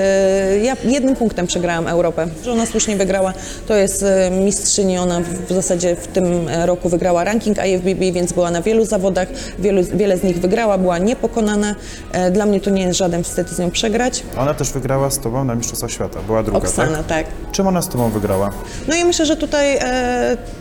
Ja 0.63 0.77
jednym 0.85 1.17
punktem 1.17 1.47
przegrałam 1.47 1.89
Europę. 1.89 2.27
Że 2.45 2.53
ona 2.53 2.67
słusznie 2.67 2.97
wygrała, 2.97 3.33
to 3.69 3.75
jest 3.75 4.03
e, 4.03 4.31
mistrzyni. 4.31 4.99
Ona 4.99 5.21
w 5.49 5.53
zasadzie 5.53 5.97
w 5.97 6.07
tym 6.07 6.49
e, 6.49 6.67
roku 6.67 6.89
wygrała 6.89 7.25
ranking 7.25 7.57
IFBB, 7.67 8.01
więc 8.13 8.33
była 8.33 8.51
na 8.51 8.63
wielu 8.63 8.85
zawodach. 8.85 9.29
Wielu, 9.59 9.83
wiele 9.95 10.17
z 10.17 10.23
nich 10.23 10.41
wygrała, 10.41 10.79
była 10.79 10.99
niepokonana. 10.99 11.75
Dla 12.33 12.47
mnie 12.47 12.61
to 12.61 12.71
nie 12.71 12.83
jest 12.83 12.99
żaden 12.99 13.25
wstyd 13.25 13.49
z 13.49 13.59
nią 13.59 13.71
przegrać. 13.71 14.23
Ona 14.39 14.55
też 14.55 14.71
wygrała 14.73 15.11
z 15.11 15.19
tobą 15.19 15.45
na 15.45 15.55
Mistrzostwach 15.55 15.91
Świata. 15.91 16.21
Była 16.27 16.43
druga, 16.43 16.59
Oksana, 16.59 16.97
tak? 16.99 17.07
tak. 17.07 17.27
Czym 17.53 17.67
ona 17.67 17.83
z 17.83 17.89
tobą 17.89 18.11
wygrała? 18.11 18.51
No 18.89 18.95
i 18.97 19.05
myślę, 19.05 19.27
że 19.27 19.37
tutaj 19.37 19.79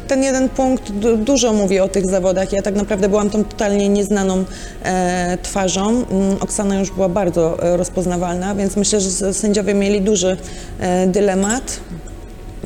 ten 0.08 0.24
jeden 0.24 0.50
punkt 0.50 0.92
du- 0.92 1.18
dużo 1.18 1.54
mówi 1.54 1.80
o 1.80 1.88
tych 1.88 2.06
zawodach. 2.06 2.54
Ja 2.54 2.62
tak 2.62 2.76
naprawdę 2.76 3.10
byłam 3.10 3.30
tą 3.30 3.44
totalnie 3.44 3.90
nieznaną 3.90 4.44
twarzą. 5.44 5.90
Mm, 5.90 6.38
Oksana 6.40 6.80
już 6.80 6.92
była 6.92 7.10
bardzo 7.10 7.64
e, 7.64 7.78
rozpoznawalna, 8.14 8.56
więc 8.56 8.76
myślę, 8.76 9.02
że 9.02 9.34
sędziowie 9.34 9.74
mieli 9.74 10.02
duży 10.02 10.38
e, 10.80 11.08
dylemat. 11.08 11.80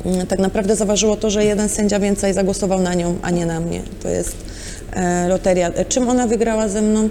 Mm, 0.06 0.26
Tak 0.26 0.38
naprawdę 0.38 0.76
zaważyło 0.76 1.16
to, 1.16 1.30
że 1.30 1.44
jeden 1.44 1.68
sędzia 1.68 1.98
więcej 2.00 2.32
zagłosował 2.34 2.80
na 2.80 2.94
nią, 2.94 3.16
a 3.22 3.30
nie 3.30 3.46
na 3.46 3.60
mnie. 3.60 3.82
To 4.02 4.08
jest 4.08 4.36
e, 4.92 5.28
loteria. 5.28 5.68
E, 5.68 5.84
Czym 5.84 6.08
ona 6.08 6.26
wygrała 6.26 6.68
ze 6.68 6.82
mną? 6.82 7.08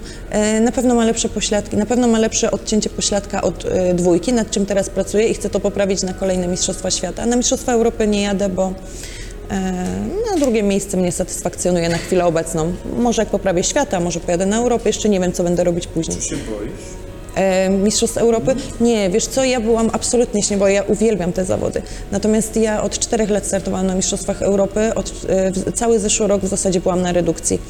Na 0.60 0.72
pewno 0.72 0.94
ma 0.94 1.04
lepsze 1.04 1.28
pośladki, 1.28 1.76
na 1.76 1.86
pewno 1.86 2.08
ma 2.08 2.18
lepsze 2.18 2.50
odcięcie 2.50 2.90
pośladka 2.90 3.42
od 3.42 3.64
dwójki, 3.94 4.32
nad 4.32 4.50
czym 4.50 4.66
teraz 4.66 4.90
pracuję 4.90 5.28
i 5.28 5.34
chcę 5.34 5.50
to 5.50 5.60
poprawić 5.60 6.02
na 6.02 6.14
kolejne 6.14 6.46
Mistrzostwa 6.48 6.90
Świata. 6.90 7.26
Na 7.26 7.36
Mistrzostwa 7.36 7.72
Europy 7.72 8.06
nie 8.06 8.22
jadę, 8.22 8.48
bo 8.48 8.72
na 10.32 10.40
drugie 10.40 10.62
miejsce 10.62 10.96
mnie 10.96 11.12
satysfakcjonuje 11.12 11.88
na 11.88 11.98
chwilę 11.98 12.24
obecną. 12.24 12.72
Może 12.98 13.22
jak 13.22 13.28
poprawię 13.28 13.64
świata, 13.64 14.00
może 14.00 14.20
pojadę 14.20 14.46
na 14.46 14.56
Europę, 14.56 14.88
jeszcze 14.88 15.08
nie 15.08 15.20
wiem, 15.20 15.32
co 15.32 15.42
będę 15.44 15.64
robić 15.64 15.86
później. 15.86 16.20
się 16.20 16.36
boisz? 16.36 17.03
E, 17.34 17.70
Mistrzostw 17.70 18.16
Europy? 18.18 18.54
Nie, 18.80 19.10
wiesz 19.10 19.26
co, 19.26 19.44
ja 19.44 19.60
byłam 19.60 19.90
absolutnie 19.92 20.42
się 20.42 20.54
nie 20.54 20.58
boję, 20.58 20.74
ja 20.74 20.82
uwielbiam 20.82 21.32
te 21.32 21.44
zawody. 21.44 21.82
Natomiast 22.12 22.56
ja 22.56 22.82
od 22.82 22.98
czterech 22.98 23.30
lat 23.30 23.46
startowałam 23.46 23.86
na 23.86 23.94
Mistrzostwach 23.94 24.42
Europy, 24.42 24.94
od, 24.94 25.12
e, 25.28 25.50
w- 25.50 25.72
cały 25.72 25.98
zeszły 25.98 26.26
rok 26.26 26.42
w 26.42 26.46
zasadzie 26.48 26.80
byłam 26.80 27.02
na 27.02 27.12
redukcji. 27.12 27.60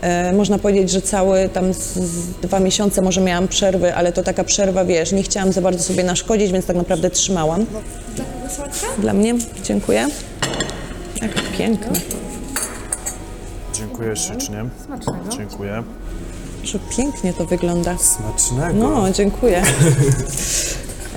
E, 0.00 0.32
można 0.32 0.58
powiedzieć, 0.58 0.90
że 0.90 1.02
cały 1.02 1.48
tam 1.48 1.74
z, 1.74 1.78
z 1.94 2.26
dwa 2.42 2.60
miesiące 2.60 3.02
może 3.02 3.20
miałam 3.20 3.48
przerwy, 3.48 3.94
ale 3.94 4.12
to 4.12 4.22
taka 4.22 4.44
przerwa, 4.44 4.84
wiesz, 4.84 5.12
nie 5.12 5.22
chciałam 5.22 5.52
za 5.52 5.60
bardzo 5.60 5.82
sobie 5.84 6.04
naszkodzić, 6.04 6.52
więc 6.52 6.66
tak 6.66 6.76
naprawdę 6.76 7.10
trzymałam. 7.10 7.66
Dla 8.98 9.12
mnie? 9.12 9.34
Dziękuję. 9.64 10.06
Jak 11.22 11.32
piękne. 11.58 11.92
Dziękuję 13.74 14.16
ślicznie. 14.16 14.64
Smacznego. 14.86 15.18
Dziękuję. 15.36 15.82
Że 16.64 16.78
pięknie 16.96 17.32
to 17.32 17.46
wygląda. 17.46 17.98
Smacznego. 17.98 18.74
No, 18.74 19.10
dziękuję. 19.12 19.62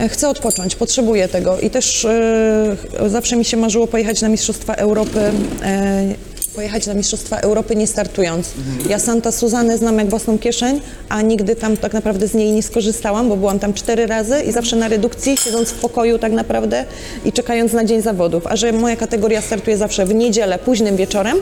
Chcę 0.10 0.30
odpocząć, 0.30 0.76
potrzebuję 0.76 1.28
tego 1.28 1.60
i 1.60 1.70
też 1.70 2.06
e, 2.06 2.76
zawsze 3.08 3.36
mi 3.36 3.46
się 3.46 3.58
marzyło 3.58 3.88
pojechać 3.88 4.22
na 4.22 4.30
Mistrzostwa 4.30 4.74
Europy. 4.74 5.32
E, 5.64 6.16
pojechać 6.56 6.88
na 6.88 6.94
Mistrzostwa 6.94 7.38
Europy 7.38 7.76
nie 7.76 7.88
startując. 7.88 8.52
Ja 8.90 9.00
Santa 9.00 9.32
Suzanę 9.32 9.78
znam 9.78 9.98
jak 9.98 10.10
własną 10.10 10.40
kieszeń, 10.40 10.82
a 11.10 11.22
nigdy 11.22 11.56
tam 11.56 11.78
tak 11.78 11.94
naprawdę 11.94 12.28
z 12.28 12.34
niej 12.34 12.52
nie 12.52 12.64
skorzystałam, 12.64 13.30
bo 13.30 13.38
byłam 13.38 13.60
tam 13.60 13.74
cztery 13.74 14.08
razy 14.08 14.42
i 14.42 14.52
zawsze 14.52 14.76
na 14.76 14.88
redukcji, 14.88 15.38
siedząc 15.38 15.70
w 15.70 15.80
pokoju 15.80 16.20
tak 16.20 16.32
naprawdę 16.32 16.86
i 17.26 17.32
czekając 17.32 17.74
na 17.74 17.86
dzień 17.86 18.02
zawodów. 18.02 18.48
A 18.48 18.56
że 18.56 18.72
moja 18.72 18.96
kategoria 18.96 19.42
startuje 19.42 19.78
zawsze 19.78 20.06
w 20.06 20.16
niedzielę, 20.16 20.60
późnym 20.60 20.96
wieczorem, 20.96 21.38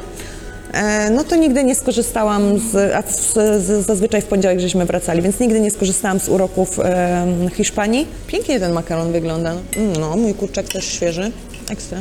No 1.11 1.23
to 1.23 1.35
nigdy 1.35 1.63
nie 1.63 1.75
skorzystałam 1.75 2.59
z, 2.59 2.75
a 2.95 3.01
z, 3.11 3.33
z, 3.63 3.85
zazwyczaj 3.85 4.21
w 4.21 4.25
poniedziałek 4.25 4.59
żeśmy 4.59 4.85
wracali, 4.85 5.21
więc 5.21 5.39
nigdy 5.39 5.59
nie 5.59 5.71
skorzystałam 5.71 6.19
z 6.19 6.29
uroków 6.29 6.79
e, 6.79 7.25
Hiszpanii. 7.53 8.07
Pięknie 8.27 8.59
ten 8.59 8.71
makaron 8.73 9.11
wygląda. 9.11 9.53
No, 9.53 9.61
Mm, 9.81 9.95
no 9.99 10.17
mój 10.17 10.33
kurczak 10.33 10.65
też 10.67 10.85
świeży. 10.85 11.31
Ekstra. 11.69 11.99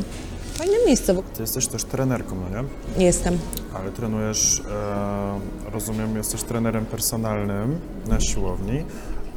Fajne 0.55 0.75
miejsce, 0.87 1.15
bo 1.15 1.23
Ty 1.23 1.43
jesteś 1.43 1.67
też 1.67 1.85
trenerką, 1.85 2.37
no 2.53 2.62
nie? 2.62 3.05
jestem. 3.07 3.39
Ale 3.75 3.91
trenujesz, 3.91 4.62
e, 5.67 5.71
rozumiem, 5.73 6.17
jesteś 6.17 6.43
trenerem 6.43 6.87
personalnym 6.87 7.79
na 8.07 8.21
siłowni, 8.21 8.85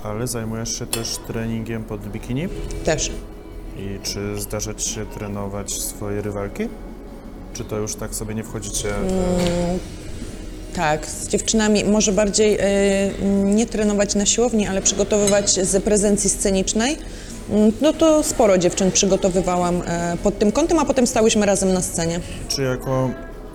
ale 0.04 0.28
zajmujesz 0.28 0.80
się 0.80 0.86
też 0.88 1.18
treningiem 1.28 1.84
pod 1.84 2.08
bikini? 2.08 2.48
Też. 2.86 3.12
I 3.78 4.00
czy 4.04 4.42
zdarza 4.42 4.74
Ci 4.74 4.90
się 4.90 5.06
trenować 5.06 5.74
swoje 5.74 6.22
rywalki? 6.22 6.64
Czy 7.54 7.64
to 7.64 7.78
już 7.78 7.96
tak 7.96 8.16
sobie 8.16 8.36
nie 8.36 8.44
wchodzicie? 8.44 8.90
Tak, 10.76 11.08
z 11.08 11.28
dziewczynami 11.28 11.84
może 11.86 12.12
bardziej 12.12 12.58
e, 12.60 12.66
nie 13.44 13.66
trenować 13.66 14.16
na 14.16 14.26
siłowni, 14.26 14.68
ale 14.68 14.82
przygotowywać 14.82 15.52
z 15.52 15.84
prezencji 15.84 16.30
scenicznej. 16.30 16.98
Mm, 17.50 17.72
No 17.82 17.94
to 17.94 18.24
sporo 18.24 18.58
dziewczyn 18.58 18.92
przygotowywałam 18.92 19.82
e, 19.86 20.18
pod 20.24 20.40
tym 20.40 20.52
kątem, 20.52 20.80
a 20.80 20.86
potem 20.86 21.08
stałyśmy 21.08 21.46
razem 21.46 21.74
na 21.74 21.82
scenie. 21.82 22.20
Czy 22.48 22.62
jako 22.64 23.10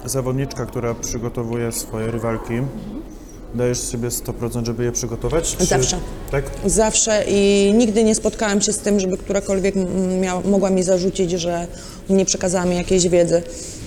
zawodniczka, 0.05 0.67
która 0.67 0.95
przygotowuje 0.95 1.73
swoje 1.73 2.11
rywalki, 2.11 2.55
dajesz 3.55 3.79
sobie 3.79 4.09
100%, 4.09 4.67
żeby 4.67 4.85
je 4.85 4.93
przygotować? 4.93 5.57
Czy... 5.57 5.65
Zawsze. 5.65 5.99
Tak? 6.31 6.45
Zawsze 6.67 7.25
i 7.29 7.73
nigdy 7.77 8.05
nie 8.05 8.15
spotkałam 8.15 8.61
się 8.61 8.73
z 8.73 8.79
tym, 8.79 9.01
żeby 9.01 9.19
którakolwiek 9.19 9.75
miała, 10.21 10.41
mogła 10.41 10.71
mi 10.71 10.83
zarzucić, 10.83 11.31
że 11.31 11.67
nie 12.11 12.25
przekazała 12.25 12.65
mi 12.65 12.77
jakiejś 12.77 13.09
wiedzy. 13.09 13.43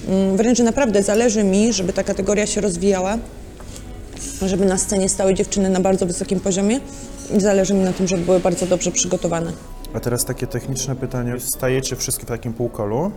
Mm, 0.07 0.37
Wręcz 0.37 0.59
naprawdę 0.59 1.03
zależy 1.03 1.43
mi, 1.43 1.73
żeby 1.73 1.93
ta 1.93 2.03
kategoria 2.03 2.45
się 2.47 2.61
rozwijała, 2.61 3.17
żeby 4.45 4.65
na 4.65 4.77
scenie 4.77 5.09
stały 5.09 5.33
dziewczyny 5.33 5.69
na 5.69 5.79
bardzo 5.79 6.05
wysokim 6.05 6.39
poziomie 6.39 6.79
i 7.37 7.41
zależy 7.41 7.73
mi 7.73 7.79
na 7.83 7.93
tym, 7.93 8.07
żeby 8.07 8.25
były 8.25 8.39
bardzo 8.39 8.65
dobrze 8.65 8.91
przygotowane. 8.91 9.51
A 9.93 9.99
teraz 9.99 10.25
takie 10.25 10.47
techniczne 10.47 10.95
pytanie. 10.95 11.35
Stajecie 11.39 11.95
wszystkie 11.95 12.25
w 12.25 12.27
takim 12.27 12.53
półkolu 12.53 13.11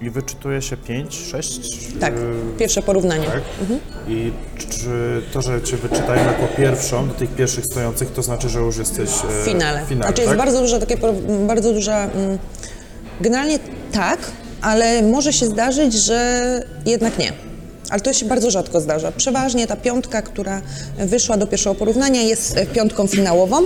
i 0.00 0.10
wyczytuje 0.10 0.62
się 0.62 0.76
5, 0.76 1.14
6? 1.14 1.60
Tak, 2.00 2.14
pierwsze 2.58 2.82
porównanie. 2.82 3.26
Tak? 3.26 3.42
I 4.08 4.32
czy 4.58 5.22
to, 5.32 5.42
że 5.42 5.62
Cię 5.62 5.76
wyczytają 5.76 6.26
jako 6.26 6.46
pierwszą 6.56 7.08
do 7.08 7.14
tych 7.14 7.30
pierwszych 7.30 7.64
stojących, 7.66 8.12
to 8.12 8.22
znaczy, 8.22 8.48
że 8.48 8.58
już 8.60 8.76
jesteś 8.76 9.08
e, 9.10 9.42
W 9.42 9.44
finale. 9.44 9.84
w 9.84 9.88
finale 9.88 10.06
znaczy 10.06 10.22
tak? 10.22 10.24
jest 10.26 10.36
bardzo 10.38 10.60
duża, 10.60 10.78
takie, 10.78 10.96
bardzo 11.46 11.72
duża, 11.72 12.04
mm, 12.04 12.38
generalnie 13.20 13.58
tak, 13.92 14.18
ale 14.62 15.02
może 15.02 15.32
się 15.32 15.46
zdarzyć, 15.46 15.94
że 15.94 16.60
jednak 16.86 17.18
nie. 17.18 17.32
Ale 17.90 18.00
to 18.00 18.12
się 18.12 18.26
bardzo 18.26 18.50
rzadko 18.50 18.80
zdarza. 18.80 19.12
Przeważnie 19.12 19.66
ta 19.66 19.76
piątka, 19.76 20.22
która 20.22 20.62
wyszła 20.98 21.36
do 21.36 21.46
pierwszego 21.46 21.74
porównania 21.74 22.22
jest 22.22 22.56
e, 22.56 22.66
piątką 22.66 23.06
finałową. 23.06 23.56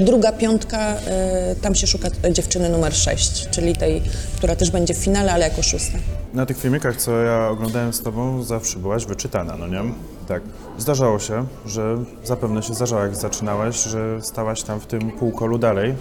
Druga 0.00 0.32
piątka, 0.32 0.78
e, 0.78 1.54
tam 1.62 1.74
się 1.74 1.86
szuka 1.86 2.08
dziewczyny 2.30 2.68
numer 2.68 2.94
6, 2.94 3.48
czyli 3.50 3.76
tej, 3.76 4.02
która 4.36 4.56
też 4.56 4.70
będzie 4.70 4.94
w 4.94 4.96
finale, 4.96 5.32
ale 5.32 5.48
jako 5.48 5.62
szósta. 5.62 5.98
Na 6.34 6.46
tych 6.46 6.58
filmikach, 6.58 6.96
co 6.96 7.20
ja 7.20 7.48
oglądałem 7.48 7.92
z 7.92 8.02
Tobą, 8.02 8.42
zawsze 8.42 8.78
byłaś 8.78 9.06
wyczytana, 9.06 9.56
no 9.56 9.68
nie? 9.68 9.92
Tak. 10.28 10.42
Zdarzało 10.78 11.18
się, 11.18 11.46
że 11.66 11.96
zapewne 12.24 12.62
się 12.62 12.74
zdarzało, 12.74 13.02
jak 13.02 13.16
zaczynałaś, 13.16 13.84
że 13.84 14.22
stałaś 14.22 14.62
tam 14.62 14.80
w 14.80 14.86
tym 14.86 15.10
półkolu 15.12 15.58
dalej. 15.58 15.94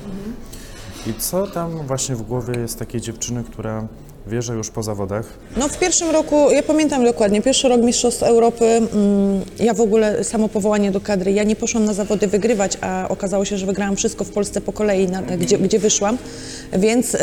I 1.07 1.13
co 1.19 1.48
tam 1.48 1.88
właśnie 1.88 2.15
w 2.15 2.22
głowie 2.22 2.53
jest 2.60 2.79
takiej 2.79 3.01
dziewczyny, 3.01 3.43
która 3.43 3.88
wie, 4.27 4.41
że 4.41 4.53
już 4.53 4.69
po 4.69 4.83
zawodach? 4.83 5.25
No 5.57 5.67
w 5.67 5.79
pierwszym 5.79 6.10
roku, 6.10 6.51
ja 6.51 6.63
pamiętam 6.63 7.03
dokładnie, 7.03 7.41
pierwszy 7.41 7.69
rok 7.69 7.81
Mistrzostw 7.81 8.24
Europy, 8.24 8.65
mm, 8.65 9.41
ja 9.60 9.74
w 9.74 9.81
ogóle 9.81 10.24
samo 10.24 10.50
powołanie 10.50 10.91
do 10.91 11.01
kadry, 11.01 11.31
ja 11.31 11.43
nie 11.43 11.55
poszłam 11.55 11.86
na 11.86 11.93
zawody 11.93 12.27
wygrywać, 12.27 12.77
a 12.81 13.05
okazało 13.10 13.45
się, 13.45 13.57
że 13.57 13.65
wygrałam 13.65 13.95
wszystko 13.95 14.24
w 14.24 14.29
Polsce 14.29 14.62
po 14.62 14.74
kolei, 14.74 15.07
na, 15.07 15.22
gdzie, 15.22 15.57
gdzie 15.57 15.79
wyszłam, 15.79 16.17
więc 16.74 17.15
y, 17.15 17.19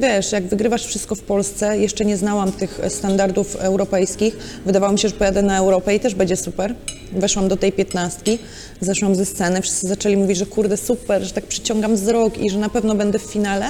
wiesz, 0.00 0.32
jak 0.32 0.44
wygrywasz 0.44 0.86
wszystko 0.86 1.14
w 1.14 1.20
Polsce, 1.22 1.78
jeszcze 1.78 2.04
nie 2.04 2.16
znałam 2.16 2.52
tych 2.52 2.80
standardów 2.88 3.56
europejskich, 3.56 4.36
wydawało 4.66 4.92
mi 4.92 4.98
się, 4.98 5.08
że 5.08 5.14
pojadę 5.14 5.42
na 5.42 5.58
Europę 5.58 5.94
i 5.94 6.00
też 6.00 6.14
będzie 6.14 6.36
super. 6.36 6.74
Weszłam 7.14 7.48
do 7.48 7.56
tej 7.56 7.72
piętnastki, 7.72 8.38
zeszłam 8.80 9.14
ze 9.14 9.24
sceny, 9.24 9.62
wszyscy 9.62 9.88
zaczęli 9.88 10.16
mówić, 10.16 10.38
że 10.38 10.46
kurde 10.46 10.76
super, 10.76 11.22
że 11.22 11.32
tak 11.32 11.44
przyciągam 11.44 11.94
wzrok 11.94 12.38
i 12.38 12.50
że 12.50 12.58
na 12.58 12.68
pewno 12.68 12.94
będę 12.94 13.18
w 13.18 13.22
finale, 13.22 13.66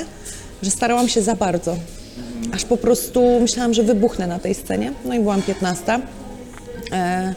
że 0.63 0.71
starałam 0.71 1.09
się 1.09 1.23
za 1.23 1.35
bardzo 1.35 1.77
aż 2.55 2.65
po 2.65 2.77
prostu 2.77 3.41
myślałam, 3.41 3.75
że 3.75 3.83
wybuchnę 3.83 4.27
na 4.27 4.39
tej 4.39 4.55
scenie. 4.55 4.93
No 5.05 5.15
i 5.15 5.21
byłam 5.21 5.43
15. 5.43 6.01
E, 6.93 7.35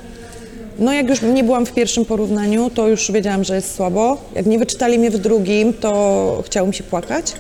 no 0.80 0.94
jak 0.94 1.10
już 1.10 1.22
nie 1.22 1.44
byłam 1.44 1.66
w 1.66 1.74
pierwszym 1.74 2.06
porównaniu, 2.06 2.70
to 2.70 2.88
już 2.88 3.12
wiedziałam, 3.12 3.44
że 3.44 3.56
jest 3.56 3.76
słabo. 3.76 4.18
Jak 4.36 4.46
nie 4.46 4.60
wyczytali 4.60 5.00
mnie 5.00 5.12
w 5.12 5.18
drugim, 5.18 5.74
to 5.74 6.44
chciało 6.46 6.68
mi 6.68 6.74
się 6.74 6.84
płakać. 6.84 7.34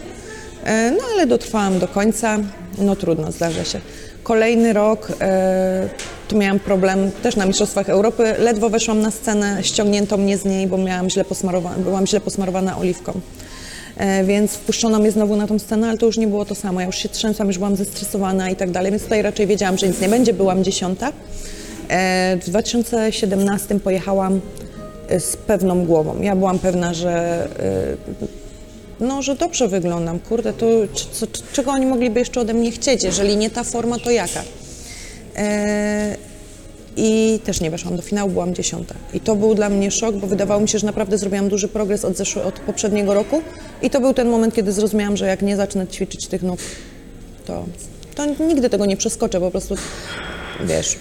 E, 0.63 0.91
no 0.91 1.03
ale 1.13 1.27
dotrwałam 1.27 1.79
do 1.79 1.87
końca. 1.87 2.37
No 2.77 2.95
trudno, 2.95 3.31
zdarza 3.31 3.63
się. 3.63 3.81
Kolejny 4.23 4.73
rok 4.73 5.11
e, 5.21 5.89
tu 6.27 6.37
miałam 6.37 6.59
problem 6.59 7.11
też 7.23 7.35
na 7.35 7.45
Mistrzostwach 7.45 7.89
Europy. 7.89 8.23
Ledwo 8.39 8.69
weszłam 8.69 9.01
na 9.01 9.11
scenę, 9.11 9.57
ściągnięto 9.63 10.17
mnie 10.17 10.37
z 10.37 10.45
niej, 10.45 10.67
bo 10.67 10.77
miałam 10.77 11.09
źle 11.09 11.25
byłam 11.77 12.07
źle 12.07 12.19
posmarowana 12.21 12.77
oliwką. 12.77 13.19
e, 13.97 14.23
więc 14.23 14.51
wpuszczono 14.53 14.99
mnie 14.99 15.11
znowu 15.11 15.35
na 15.35 15.47
tą 15.47 15.59
scenę, 15.59 15.89
ale 15.89 15.97
to 15.97 16.05
już 16.05 16.17
nie 16.17 16.27
było 16.27 16.45
to 16.45 16.55
samo. 16.55 16.79
Ja 16.79 16.85
już 16.85 16.95
się 16.95 17.09
trzęsłam, 17.09 17.47
już 17.47 17.57
byłam 17.57 17.75
zestresowana 17.75 18.49
i 18.49 18.55
tak 18.55 18.71
dalej, 18.71 18.91
więc 18.91 19.03
tutaj 19.03 19.21
raczej 19.21 19.47
wiedziałam, 19.47 19.77
że 19.77 19.87
nic 19.87 20.01
nie 20.01 20.09
będzie, 20.09 20.33
byłam 20.33 20.63
dziesiąta. 20.63 21.11
E, 21.89 22.37
W 22.41 22.45
2017 22.49 23.79
pojechałam 23.79 24.41
e, 25.09 25.19
z 25.19 25.37
pewną 25.37 25.85
głową. 25.85 26.21
Ja 26.21 26.35
byłam 26.35 26.59
pewna, 26.59 26.93
że 26.93 27.47
no, 28.99 29.21
że 29.21 29.35
dobrze 29.35 29.67
wyglądam. 29.67 30.19
Kurde, 30.19 30.53
to 30.53 30.65
c- 30.95 31.27
c- 31.27 31.41
czego 31.53 31.71
oni 31.71 31.85
mogliby 31.85 32.19
jeszcze 32.19 32.41
ode 32.41 32.53
mnie 32.53 32.71
chcieć? 32.71 33.03
Jeżeli 33.03 33.37
nie 33.37 33.49
ta 33.49 33.63
forma, 33.63 33.99
to 33.99 34.11
jaka? 34.11 34.41
E, 35.37 36.17
I 36.97 37.39
też 37.43 37.61
nie 37.61 37.71
weszłam 37.71 37.95
do 37.95 38.01
finału, 38.01 38.31
byłam 38.31 38.55
dziesiąta. 38.55 38.95
I 39.13 39.19
to 39.19 39.35
był 39.35 39.55
dla 39.55 39.69
mnie 39.69 39.91
szok, 39.91 40.15
bo 40.15 40.27
wydawało 40.27 40.61
mi 40.61 40.69
się, 40.69 40.79
że 40.79 40.85
naprawdę 40.85 41.17
zrobiłam 41.17 41.49
duży 41.49 41.67
progres 41.67 42.05
od, 42.05 42.19
od 42.45 42.59
poprzedniego 42.59 43.13
roku. 43.13 43.41
I 43.81 43.89
to 43.89 44.01
był 44.01 44.13
ten 44.13 44.29
moment, 44.29 44.53
kiedy 44.53 44.71
zrozumiałam, 44.71 45.17
że 45.17 45.27
jak 45.27 45.41
nie 45.41 45.57
zacznę 45.57 45.87
ćwiczyć 45.87 46.27
tych 46.27 46.43
nóg, 46.43 46.59
to, 47.45 47.65
to 48.15 48.25
nigdy 48.43 48.69
tego 48.69 48.85
nie 48.85 48.97
przeskoczę, 48.97 49.39
po 49.39 49.51
prostu, 49.51 49.75
wiesz... 50.65 50.97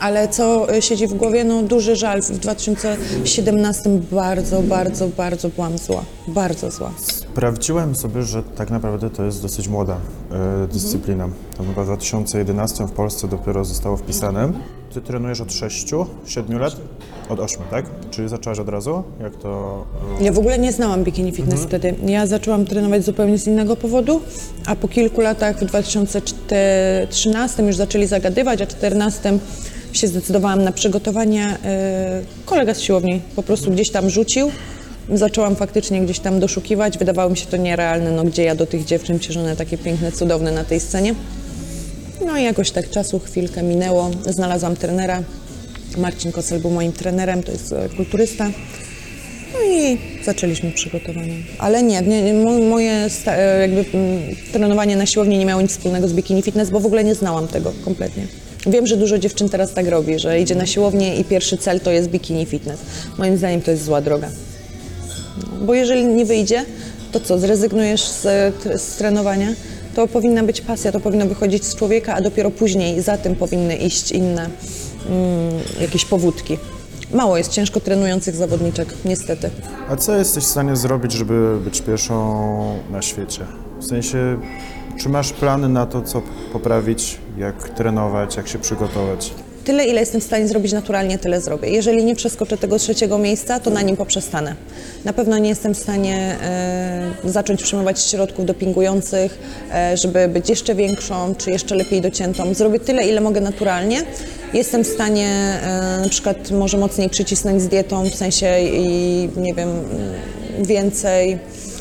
Ale 0.00 0.28
co 0.28 0.66
siedzi 0.80 1.06
w 1.06 1.14
głowie? 1.14 1.44
No 1.44 1.62
duży 1.62 1.96
żal. 1.96 2.22
W 2.22 2.38
2017 2.38 3.90
bardzo, 4.12 4.62
bardzo, 4.62 5.08
bardzo 5.08 5.48
byłam 5.48 5.78
zła. 5.78 6.04
Bardzo 6.28 6.70
zła. 6.70 6.92
Sprawdziłem 7.38 7.94
sobie, 7.96 8.22
że 8.22 8.42
tak 8.42 8.70
naprawdę 8.70 9.10
to 9.10 9.24
jest 9.24 9.42
dosyć 9.42 9.68
młoda 9.68 9.96
e, 10.64 10.66
dyscyplina. 10.72 11.28
To 11.56 11.62
chyba 11.64 11.82
w 11.82 11.86
2011 11.86 12.86
w 12.86 12.92
Polsce 12.92 13.28
dopiero 13.28 13.64
zostało 13.64 13.96
wpisane. 13.96 14.52
Ty 14.94 15.00
trenujesz 15.00 15.40
od 15.40 15.52
6, 15.52 15.86
7 16.26 16.58
lat? 16.58 16.76
Od 17.28 17.40
8, 17.40 17.62
tak? 17.70 17.84
Czyli 18.10 18.28
zaczęłaś 18.28 18.58
od 18.58 18.68
razu? 18.68 19.02
Jak 19.20 19.36
to... 19.36 19.84
e, 20.20 20.24
Ja 20.24 20.32
w 20.32 20.38
ogóle 20.38 20.58
nie 20.58 20.72
znałam 20.72 21.04
bikini 21.04 21.32
fitness 21.32 21.60
wtedy. 21.62 21.94
Ja 22.06 22.26
zaczęłam 22.26 22.64
trenować 22.66 23.04
zupełnie 23.04 23.38
z 23.38 23.46
innego 23.46 23.76
powodu, 23.76 24.20
a 24.66 24.76
po 24.76 24.88
kilku 24.88 25.20
latach 25.20 25.58
w 25.58 25.64
2013 25.64 27.62
już 27.62 27.76
zaczęli 27.76 28.06
zagadywać, 28.06 28.62
a 28.62 28.66
w 28.66 28.68
2014 28.68 29.38
się 29.92 30.08
zdecydowałam 30.08 30.64
na 30.64 30.72
przygotowania. 30.72 31.58
e, 31.64 32.22
Kolega 32.46 32.74
z 32.74 32.80
siłowni 32.80 33.20
po 33.36 33.42
prostu 33.42 33.70
gdzieś 33.70 33.90
tam 33.90 34.10
rzucił. 34.10 34.50
Zaczęłam 35.14 35.56
faktycznie 35.56 36.00
gdzieś 36.00 36.18
tam 36.18 36.40
doszukiwać. 36.40 36.98
Wydawało 36.98 37.30
mi 37.30 37.36
się 37.36 37.46
to 37.46 37.56
nierealne, 37.56 38.10
no 38.12 38.24
gdzie 38.24 38.42
ja 38.44 38.54
do 38.54 38.66
tych 38.66 38.84
dziewczyn, 38.84 39.18
przecież 39.18 39.36
one 39.36 39.56
takie 39.56 39.78
piękne, 39.78 40.12
cudowne 40.12 40.52
na 40.52 40.64
tej 40.64 40.80
scenie. 40.80 41.14
No 42.26 42.38
i 42.38 42.44
jakoś 42.44 42.70
tak 42.70 42.90
czasu, 42.90 43.18
chwilkę 43.18 43.62
minęło. 43.62 44.10
Znalazłam 44.26 44.76
trenera. 44.76 45.22
Marcin 45.96 46.32
Kosel 46.32 46.60
był 46.60 46.70
moim 46.70 46.92
trenerem, 46.92 47.42
to 47.42 47.52
jest 47.52 47.72
e, 47.72 47.88
kulturysta. 47.96 48.50
No 49.52 49.58
i 49.74 49.98
zaczęliśmy 50.24 50.72
przygotowania. 50.72 51.34
Ale 51.58 51.82
nie, 51.82 52.02
nie 52.02 52.22
nie, 52.22 52.34
mo- 52.34 52.58
moje 52.58 53.08
e, 53.26 53.60
jakby 53.60 53.84
mm, 53.94 54.22
trenowanie 54.52 54.96
na 54.96 55.06
siłowni 55.06 55.38
nie 55.38 55.46
miało 55.46 55.62
nic 55.62 55.70
wspólnego 55.70 56.08
z 56.08 56.12
bikini 56.12 56.42
fitness, 56.42 56.70
bo 56.70 56.80
w 56.80 56.86
ogóle 56.86 57.04
nie 57.04 57.14
znałam 57.14 57.48
tego 57.48 57.72
kompletnie. 57.84 58.26
Wiem, 58.66 58.86
że 58.86 58.96
dużo 58.96 59.18
dziewczyn 59.18 59.48
teraz 59.48 59.72
tak 59.72 59.88
robi, 59.88 60.18
że 60.18 60.40
idzie 60.40 60.54
na 60.54 60.66
siłownię 60.66 61.16
i 61.16 61.24
pierwszy 61.24 61.58
cel 61.58 61.80
to 61.80 61.90
jest 61.90 62.08
bikini 62.08 62.46
fitness. 62.46 62.80
Moim 63.18 63.36
zdaniem 63.36 63.62
to 63.62 63.70
jest 63.70 63.84
zła 63.84 64.00
droga. 64.00 64.30
Bo 65.60 65.74
jeżeli 65.74 66.06
nie 66.06 66.24
wyjdzie, 66.24 66.64
to 67.12 67.20
co, 67.20 67.38
zrezygnujesz 67.38 68.08
z, 68.08 68.22
z 68.82 68.96
trenowania? 68.96 69.48
To 69.94 70.08
powinna 70.08 70.42
być 70.42 70.60
pasja, 70.60 70.92
to 70.92 71.00
powinno 71.00 71.26
wychodzić 71.26 71.64
z 71.64 71.76
człowieka, 71.76 72.14
a 72.14 72.20
dopiero 72.20 72.50
później 72.50 73.02
za 73.02 73.18
tym 73.18 73.36
powinny 73.36 73.76
iść 73.76 74.12
inne 74.12 74.42
mm, 74.42 75.52
jakieś 75.80 76.04
powódki. 76.04 76.58
Mało 77.14 77.36
jest 77.38 77.52
ciężko 77.52 77.80
trenujących 77.80 78.36
zawodniczek, 78.36 78.94
niestety. 79.04 79.50
A 79.88 79.96
co 79.96 80.16
jesteś 80.16 80.44
w 80.44 80.46
stanie 80.46 80.76
zrobić, 80.76 81.12
żeby 81.12 81.58
być 81.64 81.80
pierwszą 81.80 82.78
na 82.90 83.02
świecie? 83.02 83.40
W 83.80 83.84
sensie, 83.84 84.40
czy 84.98 85.08
masz 85.08 85.32
plany 85.32 85.68
na 85.68 85.86
to, 85.86 86.02
co 86.02 86.22
poprawić, 86.52 87.18
jak 87.38 87.68
trenować, 87.68 88.36
jak 88.36 88.48
się 88.48 88.58
przygotować? 88.58 89.32
Tyle, 89.68 89.84
ile 89.84 90.00
jestem 90.00 90.20
w 90.20 90.24
stanie 90.24 90.48
zrobić 90.48 90.72
naturalnie, 90.72 91.18
tyle 91.18 91.40
zrobię. 91.40 91.68
Jeżeli 91.70 92.04
nie 92.04 92.16
przeskoczę 92.16 92.56
tego 92.58 92.78
trzeciego 92.78 93.18
miejsca, 93.18 93.60
to 93.60 93.70
na 93.70 93.82
nim 93.82 93.96
poprzestanę. 93.96 94.54
Na 95.04 95.12
pewno 95.12 95.38
nie 95.38 95.48
jestem 95.48 95.74
w 95.74 95.78
stanie 95.78 96.36
e, 96.42 97.10
zacząć 97.24 97.62
przyjmować 97.62 98.02
środków 98.02 98.46
dopingujących, 98.46 99.38
e, 99.74 99.96
żeby 99.96 100.28
być 100.28 100.48
jeszcze 100.48 100.74
większą, 100.74 101.34
czy 101.34 101.50
jeszcze 101.50 101.74
lepiej 101.74 102.00
dociętą. 102.00 102.54
Zrobię 102.54 102.80
tyle, 102.80 103.08
ile 103.08 103.20
mogę 103.20 103.40
naturalnie. 103.40 104.02
Jestem 104.54 104.84
w 104.84 104.86
stanie 104.86 105.28
e, 105.62 106.00
na 106.02 106.08
przykład 106.08 106.50
może 106.50 106.78
mocniej 106.78 107.10
przycisnąć 107.10 107.62
z 107.62 107.68
dietą, 107.68 108.04
w 108.10 108.14
sensie 108.14 108.60
i 108.60 109.28
nie 109.36 109.54
wiem, 109.54 109.68
więcej, 110.58 111.38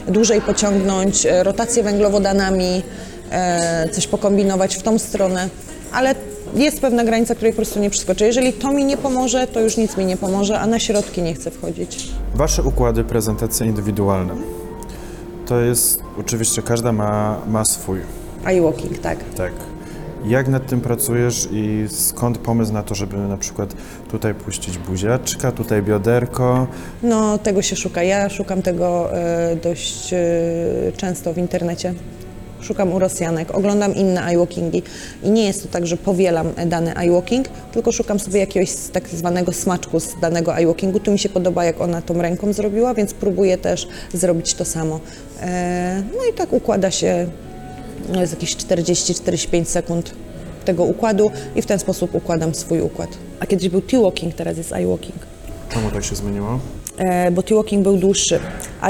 dłużej 0.07 0.41
pociągnąć, 0.41 1.25
e, 1.25 1.43
rotację 1.43 1.83
węglowodanami, 1.83 2.83
e, 3.31 3.89
coś 3.91 4.07
pokombinować 4.07 4.75
w 4.75 4.83
tą 4.83 4.99
stronę, 4.99 5.49
ale 5.93 6.15
jest 6.55 6.81
pewna 6.81 7.03
granica, 7.03 7.35
której 7.35 7.53
po 7.53 7.55
prostu 7.55 7.79
nie 7.79 7.89
przeskoczę. 7.89 8.25
Jeżeli 8.25 8.53
to 8.53 8.71
mi 8.71 8.85
nie 8.85 8.97
pomoże, 8.97 9.47
to 9.47 9.59
już 9.59 9.77
nic 9.77 9.97
mi 9.97 10.05
nie 10.05 10.17
pomoże, 10.17 10.59
a 10.59 10.67
na 10.67 10.79
środki 10.79 11.21
nie 11.21 11.33
chcę 11.33 11.51
wchodzić. 11.51 12.09
Wasze 12.35 12.63
układy 12.63 13.03
prezentacji 13.03 13.67
indywidualne. 13.67 14.33
To 15.45 15.59
jest, 15.59 15.99
oczywiście 16.19 16.61
każda 16.61 16.91
ma, 16.91 17.41
ma 17.47 17.65
swój, 17.65 17.99
I 18.55 18.61
walking, 18.61 18.99
tak. 18.99 19.17
tak. 19.35 19.51
Jak 20.25 20.47
nad 20.47 20.67
tym 20.67 20.81
pracujesz 20.81 21.47
i 21.51 21.85
skąd 21.89 22.37
pomysł 22.37 22.73
na 22.73 22.83
to, 22.83 22.95
żeby 22.95 23.17
na 23.17 23.37
przykład 23.37 23.73
tutaj 24.11 24.33
puścić 24.33 24.77
buziaczka, 24.77 25.51
tutaj 25.51 25.83
bioderko? 25.83 26.67
No, 27.03 27.37
tego 27.37 27.61
się 27.61 27.75
szuka. 27.75 28.03
Ja 28.03 28.29
szukam 28.29 28.61
tego 28.61 29.13
e, 29.13 29.55
dość 29.55 30.13
e, 30.13 30.17
często 30.97 31.33
w 31.33 31.37
internecie. 31.37 31.93
Szukam 32.61 32.93
u 32.93 32.99
Rosjanek, 32.99 33.55
oglądam 33.55 33.95
inne 33.95 34.33
iWalkingi 34.33 34.83
i 35.23 35.29
nie 35.29 35.45
jest 35.45 35.63
to 35.63 35.69
tak, 35.69 35.87
że 35.87 35.97
powielam 35.97 36.53
dany 36.65 36.93
iWalking, 37.05 37.47
tylko 37.71 37.91
szukam 37.91 38.19
sobie 38.19 38.39
jakiegoś 38.39 38.69
tak 38.93 39.09
zwanego 39.09 39.53
smaczku 39.53 39.99
z 39.99 40.19
danego 40.21 40.57
iWalkingu. 40.57 40.99
Tu 40.99 41.11
mi 41.11 41.19
się 41.19 41.29
podoba, 41.29 41.65
jak 41.65 41.81
ona 41.81 42.01
tą 42.01 42.21
ręką 42.21 42.53
zrobiła, 42.53 42.93
więc 42.93 43.13
próbuję 43.13 43.57
też 43.57 43.87
zrobić 44.13 44.53
to 44.53 44.65
samo. 44.65 44.99
E, 45.41 46.03
no 46.17 46.25
i 46.31 46.33
tak 46.33 46.53
układa 46.53 46.91
się 46.91 47.27
no 48.13 48.21
jest 48.21 48.33
jakieś 48.33 48.55
40-45 48.55 49.65
sekund 49.65 50.13
tego 50.65 50.83
układu 50.83 51.31
i 51.55 51.61
w 51.61 51.65
ten 51.65 51.79
sposób 51.79 52.15
układam 52.15 52.55
swój 52.55 52.81
układ. 52.81 53.09
A 53.39 53.45
kiedyś 53.45 53.69
był 53.69 53.81
T-walking, 53.81 54.35
teraz 54.35 54.57
jest 54.57 54.73
iWalking. 54.83 55.17
Czemu 55.69 55.91
tak 55.91 56.03
się 56.03 56.15
zmieniło? 56.15 56.59
E, 56.97 57.31
bo 57.31 57.43
T-walking 57.43 57.83
był 57.83 57.97
dłuższy. 57.97 58.39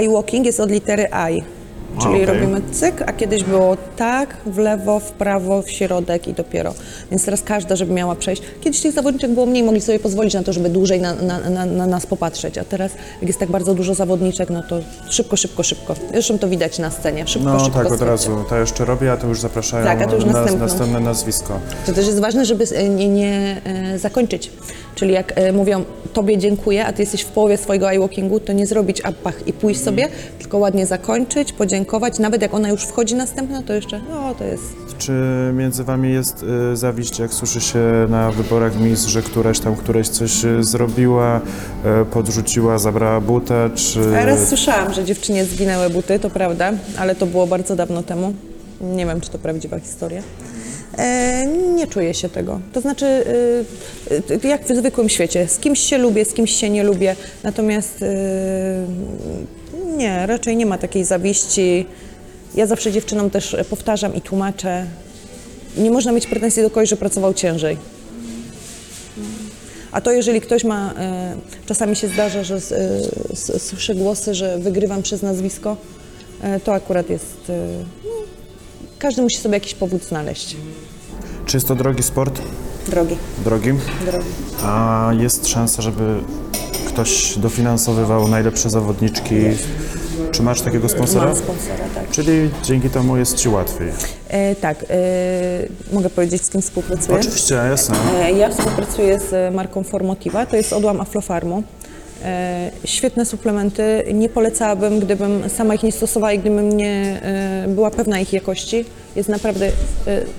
I-walking 0.02 0.46
jest 0.46 0.60
od 0.60 0.72
litery 0.72 1.08
I, 1.32 1.57
czyli 2.02 2.14
okej. 2.14 2.26
robimy 2.26 2.62
cyk, 2.72 3.04
a 3.06 3.14
kiedyś 3.14 3.44
było 3.44 3.78
tak, 3.98 4.38
w 4.46 4.58
lewo, 4.58 5.00
w 5.00 5.12
prawo, 5.12 5.62
w 5.62 5.70
środek 5.72 6.28
i 6.28 6.34
dopiero. 6.34 6.74
Więc 7.12 7.26
teraz 7.26 7.42
każda, 7.42 7.76
żeby 7.76 7.94
miała 7.94 8.16
przejść. 8.16 8.42
Kiedyś 8.62 8.82
tych 8.82 8.92
zawodniczek 8.92 9.32
było 9.32 9.46
mniej, 9.46 9.64
mogli 9.64 9.82
sobie 9.82 10.00
pozwolić 10.00 10.34
na 10.34 10.44
to, 10.44 10.54
żeby 10.54 10.70
dłużej 10.70 11.02
na, 11.02 11.14
na, 11.14 11.50
na, 11.50 11.66
na 11.66 11.86
nas 11.88 12.06
popatrzeć, 12.06 12.58
a 12.58 12.64
teraz 12.64 12.92
jak 13.22 13.28
jest 13.28 13.40
tak 13.40 13.52
bardzo 13.52 13.74
dużo 13.74 13.94
zawodniczek, 13.96 14.50
no 14.50 14.64
to 14.64 14.80
szybko, 15.10 15.38
szybko, 15.38 15.64
szybko. 15.64 15.96
Zresztą 16.12 16.40
to 16.40 16.48
widać 16.50 16.80
na 16.80 16.92
scenie, 16.92 17.28
szybko, 17.28 17.50
No 17.50 17.60
szybko. 17.60 17.84
tak, 17.84 17.92
od 17.92 18.02
razu. 18.02 18.44
To 18.50 18.58
jeszcze 18.58 18.86
robię, 18.86 19.12
a 19.12 19.18
to 19.18 19.28
już 19.28 19.40
zapraszają 19.42 19.86
Tak, 19.86 20.02
a 20.02 20.08
to 20.08 20.16
już 20.16 20.26
na 20.26 20.32
następną. 20.34 20.66
następne 20.66 21.00
nazwisko. 21.00 21.60
To 21.86 21.94
też 21.94 22.08
jest 22.08 22.20
ważne, 22.20 22.46
żeby 22.46 22.66
e, 22.76 22.90
nie, 22.90 23.08
nie 23.10 23.62
e, 23.94 24.00
zakończyć. 24.00 24.52
Czyli 24.96 25.14
jak 25.14 25.34
e, 25.36 25.52
mówią, 25.52 25.84
tobie 26.14 26.38
dziękuję, 26.38 26.86
a 26.86 26.94
ty 26.94 27.02
jesteś 27.02 27.22
w 27.22 27.26
połowie 27.28 27.58
swojego 27.58 27.92
iWalkingu, 27.92 28.40
to 28.40 28.54
nie 28.54 28.68
zrobić 28.68 29.02
apach 29.06 29.48
i 29.48 29.54
pójść 29.54 29.84
sobie, 29.84 30.08
tylko 30.40 30.58
ładnie 30.58 30.86
zakończyć, 30.86 31.54
podziękować. 31.54 31.77
Nawet 32.20 32.42
jak 32.42 32.54
ona 32.54 32.70
już 32.70 32.84
wchodzi 32.84 33.16
następna, 33.16 33.64
to 33.64 33.74
jeszcze, 33.74 34.02
no 34.10 34.36
to 34.36 34.44
jest... 34.44 34.64
Czy 34.98 35.12
między 35.54 35.84
wami 35.84 36.14
jest 36.14 36.46
y, 36.74 36.76
zawiść, 36.76 37.20
jak 37.20 37.34
słyszy 37.34 37.62
się 37.62 37.80
na 38.10 38.32
wyborach 38.32 38.80
Miss, 38.80 39.06
że 39.06 39.22
któraś 39.22 39.60
tam 39.60 39.76
któraś 39.76 40.08
coś 40.08 40.46
y, 40.46 40.64
zrobiła, 40.64 41.42
y, 42.02 42.06
podrzuciła, 42.06 42.78
zabrała 42.78 43.22
butę, 43.22 43.70
czy... 43.76 44.18
A 44.18 44.26
raz 44.26 44.48
słyszałam, 44.48 44.94
że 44.94 45.06
dziewczynie 45.06 45.46
zginęły 45.46 45.90
buty, 45.90 46.20
to 46.20 46.30
prawda, 46.30 46.72
ale 46.98 47.16
to 47.16 47.26
było 47.26 47.48
bardzo 47.48 47.76
dawno 47.76 48.04
temu. 48.04 48.34
Nie 48.82 49.06
wiem, 49.06 49.22
czy 49.22 49.30
to 49.30 49.38
prawdziwa 49.38 49.80
historia. 49.80 50.22
E, 50.98 51.46
nie 51.76 51.88
czuję 51.88 52.14
się 52.14 52.30
tego. 52.30 52.60
To 52.74 52.82
znaczy, 52.82 53.06
y, 53.06 54.46
y, 54.46 54.48
jak 54.48 54.66
w 54.66 54.76
zwykłym 54.76 55.10
świecie, 55.10 55.48
z 55.48 55.60
kimś 55.60 55.80
się 55.80 55.98
lubię, 55.98 56.26
z 56.26 56.34
kimś 56.34 56.52
się 56.52 56.70
nie 56.70 56.84
lubię, 56.84 57.16
natomiast 57.44 58.02
y, 58.02 58.06
nie, 59.98 60.26
raczej 60.28 60.56
nie 60.58 60.66
ma 60.66 60.78
takiej 60.78 61.04
zawiści. 61.04 61.86
Ja 62.56 62.66
zawsze 62.66 62.92
dziewczynom 62.92 63.30
też 63.30 63.56
powtarzam 63.70 64.16
i 64.16 64.22
tłumaczę, 64.22 64.86
nie 65.78 65.92
można 65.92 66.12
mieć 66.12 66.28
pretensji 66.28 66.64
do 66.64 66.70
kogoś, 66.70 66.90
że 66.90 66.98
pracował 66.98 67.34
ciężej. 67.34 67.78
A 69.92 70.02
to 70.02 70.12
jeżeli 70.12 70.42
ktoś 70.42 70.64
ma, 70.64 70.94
e, 70.98 71.36
czasami 71.66 71.96
się 71.96 72.08
zdarza, 72.08 72.44
że 72.44 72.56
e, 72.56 73.60
słyszę 73.60 73.96
głosy, 73.96 74.34
że 74.36 74.60
wygrywam 74.60 75.04
przez 75.04 75.22
nazwisko, 75.22 75.78
e, 76.42 76.60
to 76.60 76.74
akurat 76.74 77.10
jest, 77.10 77.52
no, 78.06 78.12
każdy 79.00 79.22
musi 79.22 79.38
sobie 79.38 79.54
jakiś 79.54 79.74
powód 79.74 80.04
znaleźć. 80.04 80.56
Czy 81.46 81.58
jest 81.58 81.68
to 81.68 81.76
drogi 81.76 82.04
sport? 82.04 82.42
Drogi, 82.88 83.18
Drogi? 83.44 83.72
drogi. 84.06 84.26
A 84.64 85.10
jest 85.20 85.48
szansa, 85.48 85.82
żeby 85.82 86.16
ktoś 86.88 87.38
dofinansowywał 87.38 88.28
najlepsze 88.28 88.70
zawodniczki? 88.70 89.36
Czy 90.32 90.44
masz 90.44 90.62
takiego 90.62 90.90
sponsora? 90.90 91.26
Mam 91.26 91.36
sponsora, 91.36 91.86
tak. 91.96 92.10
Czyli 92.12 92.50
dzięki 92.64 92.90
temu 92.90 93.18
jest 93.18 93.38
Ci 93.38 93.50
łatwiej. 93.50 93.88
E, 94.30 94.56
tak, 94.56 94.86
e, 94.90 94.96
mogę 95.94 96.10
powiedzieć, 96.10 96.42
z 96.46 96.50
kim 96.50 96.62
współpracuję? 96.62 97.18
Oczywiście, 97.20 97.56
jasne. 97.56 97.96
E, 98.22 98.32
Ja 98.32 98.50
współpracuję 98.50 99.20
z 99.20 99.56
marką 99.56 99.84
Formotiva, 99.84 100.46
to 100.46 100.56
jest 100.56 100.74
odłam 100.74 101.02
Aflofarmu. 101.02 101.64
E, 102.26 102.72
Świetne 102.86 103.26
suplementy, 103.26 104.04
nie 104.14 104.30
polecałabym, 104.30 105.00
gdybym 105.00 105.50
sama 105.50 105.76
ich 105.76 105.84
nie 105.84 105.92
stosowała 105.92 106.34
i 106.34 106.40
gdybym 106.40 106.78
nie 106.78 107.20
e, 107.24 107.66
była 107.68 107.92
pewna 107.92 108.20
ich 108.20 108.34
jakości. 108.34 108.86
Jest 109.18 109.30
naprawdę, 109.30 109.66
e, 109.66 109.72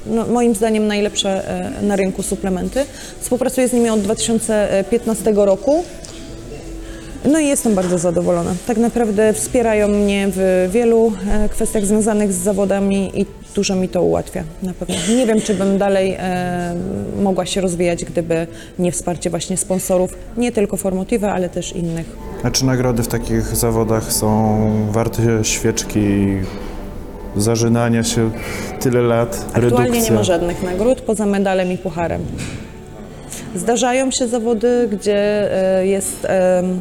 no, 0.07 0.27
moim 0.27 0.55
zdaniem, 0.55 0.87
najlepsze 0.87 1.49
e, 1.49 1.83
na 1.83 1.97
rynku 1.97 2.23
suplementy. 2.23 2.85
Współpracuję 3.21 3.69
z 3.69 3.73
nimi 3.73 3.91
od 3.91 4.01
2015 4.01 5.33
roku. 5.37 5.85
No 7.25 7.39
i 7.39 7.47
jestem 7.47 7.75
bardzo 7.75 7.99
zadowolona. 7.99 8.55
Tak 8.67 8.77
naprawdę 8.77 9.33
wspierają 9.33 9.89
mnie 9.89 10.29
w 10.31 10.69
wielu 10.73 11.13
e, 11.31 11.49
kwestiach 11.49 11.87
związanych 11.87 12.33
z 12.33 12.37
zawodami 12.37 13.21
i 13.21 13.27
dużo 13.55 13.77
mi 13.77 13.89
to 13.89 14.03
ułatwia 14.03 14.45
na 14.63 14.73
pewno. 14.75 14.95
Nie 15.17 15.27
wiem, 15.27 15.41
czy 15.41 15.55
bym 15.55 15.79
dalej 15.79 16.17
e, 16.19 16.75
mogła 17.23 17.47
się 17.47 17.61
rozwijać, 17.61 18.05
gdyby 18.05 18.47
nie 18.79 18.93
wsparcie 18.93 19.31
właśnie 19.31 19.57
sponsorów, 19.57 20.15
nie 20.37 20.53
tylko 20.53 20.77
Formotiva, 20.77 21.33
ale 21.33 21.49
też 21.49 21.73
innych. 21.73 22.07
A 22.43 22.51
czy 22.51 22.65
nagrody 22.65 23.03
w 23.03 23.09
takich 23.09 23.57
zawodach 23.57 24.13
są 24.13 24.59
warte 24.91 25.45
świeczki 25.45 26.01
zażynania 27.37 28.05
się 28.05 28.31
tyle 28.81 29.01
lat, 29.03 29.45
Aktualnie 29.49 29.79
redukcja? 29.79 30.03
nie 30.05 30.11
ma 30.19 30.23
żadnych 30.25 30.63
nagród 30.63 31.01
poza 31.01 31.27
medalem 31.27 31.73
i 31.73 31.79
pucharem. 31.79 32.23
Zdarzają 33.55 34.11
się 34.11 34.29
zawody, 34.29 34.89
gdzie 34.93 35.17
e, 35.79 35.87
jest 35.87 36.25
em, 36.25 36.81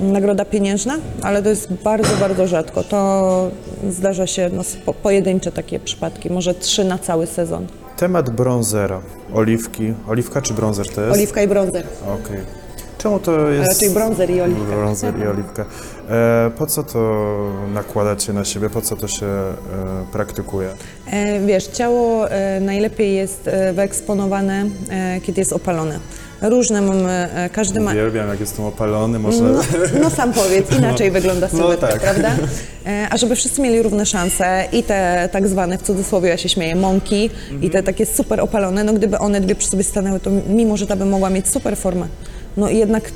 nagroda 0.00 0.44
pieniężna, 0.44 0.94
ale 1.22 1.42
to 1.42 1.48
jest 1.48 1.72
bardzo, 1.72 2.16
bardzo 2.20 2.46
rzadko. 2.46 2.84
To 2.84 3.50
zdarza 3.90 4.26
się 4.26 4.50
no, 4.52 4.62
pojedyncze 5.02 5.52
takie 5.52 5.80
przypadki, 5.80 6.30
może 6.30 6.54
trzy 6.54 6.84
na 6.84 6.98
cały 6.98 7.26
sezon. 7.26 7.66
Temat 7.96 8.30
brązera, 8.30 9.00
oliwki. 9.34 9.94
Oliwka 10.08 10.42
czy 10.42 10.54
brązer 10.54 10.88
to 10.88 11.00
jest? 11.00 11.14
Oliwka 11.14 11.42
i 11.42 11.48
brązer, 11.48 11.84
Okej. 12.02 12.38
Czemu 13.04 13.18
to 13.18 13.50
jest... 13.50 13.68
raczej 13.68 13.90
brązer 13.90 14.30
i 14.30 14.40
oliwka. 14.40 14.76
Brązer 14.76 15.18
i 15.18 15.26
oliwka. 15.26 15.64
E, 16.08 16.50
po 16.58 16.66
co 16.66 16.82
to 16.82 17.26
nakładacie 17.74 18.32
na 18.32 18.44
siebie? 18.44 18.70
Po 18.70 18.82
co 18.82 18.96
to 18.96 19.08
się 19.08 19.26
e, 19.26 19.54
praktykuje? 20.12 20.68
E, 21.10 21.40
wiesz, 21.46 21.66
ciało 21.66 22.30
e, 22.30 22.60
najlepiej 22.60 23.14
jest 23.14 23.48
e, 23.48 23.72
wyeksponowane, 23.72 24.66
e, 24.90 25.20
kiedy 25.20 25.40
jest 25.40 25.52
opalone. 25.52 25.98
Różne 26.42 26.80
mamy, 26.82 27.28
każdy 27.52 27.80
ma... 27.80 27.90
Uwielbiam, 27.90 28.28
jak 28.28 28.40
jestem 28.40 28.64
opalony, 28.64 29.18
można... 29.18 29.48
No, 29.48 29.60
no 30.02 30.10
sam 30.10 30.32
powiedz, 30.32 30.72
inaczej 30.78 31.10
wygląda 31.10 31.48
no 31.52 31.58
sylwetka, 31.58 31.86
tak. 31.88 32.00
prawda? 32.00 32.30
A 33.10 33.16
żeby 33.16 33.36
wszyscy 33.36 33.62
mieli 33.62 33.82
równe 33.82 34.06
szanse 34.06 34.64
i 34.72 34.82
te 34.82 35.28
tak 35.32 35.48
zwane, 35.48 35.78
w 35.78 35.82
cudzysłowie 35.82 36.28
ja 36.28 36.36
się 36.36 36.48
śmieję, 36.48 36.76
mąki 36.76 37.30
i 37.62 37.70
te 37.70 37.82
takie 37.82 38.06
super 38.06 38.40
opalone, 38.40 38.84
no 38.84 38.92
gdyby 38.92 39.18
one 39.18 39.40
dwie 39.40 39.54
przy 39.54 39.68
sobie 39.68 39.84
stanęły, 39.84 40.20
to 40.20 40.30
mimo, 40.48 40.76
że 40.76 40.86
ta 40.86 40.96
by 40.96 41.04
mogła 41.04 41.30
mieć 41.30 41.48
super 41.48 41.76
formę, 41.76 42.06
no 42.56 42.68
jednak 42.68 43.12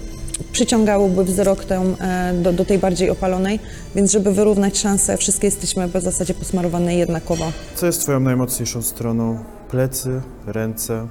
przyciągałoby 0.52 1.24
wzrok 1.24 1.64
tę, 1.64 1.82
e, 2.00 2.34
do, 2.34 2.52
do 2.52 2.64
tej 2.64 2.78
bardziej 2.78 3.10
opalonej, 3.10 3.60
więc 3.94 4.12
żeby 4.12 4.32
wyrównać 4.32 4.78
szanse, 4.78 5.16
wszystkie 5.16 5.46
jesteśmy 5.46 5.88
w 5.88 6.00
zasadzie 6.02 6.34
posmarowane 6.34 6.94
jednakowo. 6.94 7.52
Co 7.74 7.86
jest 7.86 8.00
twoją 8.00 8.20
najmocniejszą 8.20 8.82
stroną? 8.82 9.38
Plecy, 9.70 10.20
ręce, 10.46 11.08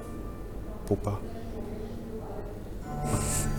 pupa. 0.88 1.16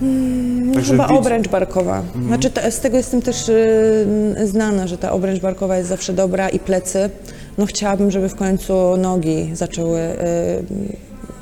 No 0.01 0.81
chyba 0.87 1.07
obręcz 1.07 1.47
barkowa. 1.47 2.03
Znaczy 2.27 2.49
ta, 2.49 2.71
z 2.71 2.79
tego 2.79 2.97
jestem 2.97 3.21
też 3.21 3.49
y, 3.49 4.47
znana, 4.47 4.87
że 4.87 4.97
ta 4.97 5.11
obręcz 5.11 5.41
barkowa 5.41 5.77
jest 5.77 5.89
zawsze 5.89 6.13
dobra 6.13 6.49
i 6.49 6.59
plecy. 6.59 7.09
No 7.57 7.65
chciałabym, 7.65 8.11
żeby 8.11 8.29
w 8.29 8.35
końcu 8.35 8.97
nogi 8.97 9.49
zaczęły. 9.53 9.99
Y, 9.99 10.15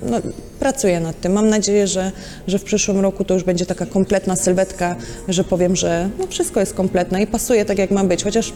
no, 0.03 0.17
pracuję 0.59 0.99
nad 0.99 1.21
tym. 1.21 1.31
Mam 1.31 1.49
nadzieję, 1.49 1.87
że, 1.87 2.11
że 2.47 2.59
w 2.59 2.63
przyszłym 2.63 2.99
roku 2.99 3.23
to 3.23 3.33
już 3.33 3.43
będzie 3.43 3.65
taka 3.65 3.85
kompletna 3.85 4.35
sylwetka, 4.35 4.95
że 5.27 5.43
powiem, 5.43 5.75
że 5.75 6.09
no 6.19 6.27
wszystko 6.27 6.59
jest 6.59 6.73
kompletne 6.73 7.21
i 7.21 7.27
pasuje 7.27 7.65
tak, 7.65 7.77
jak 7.77 7.91
ma 7.91 8.03
być. 8.03 8.23
Chociaż 8.23 8.53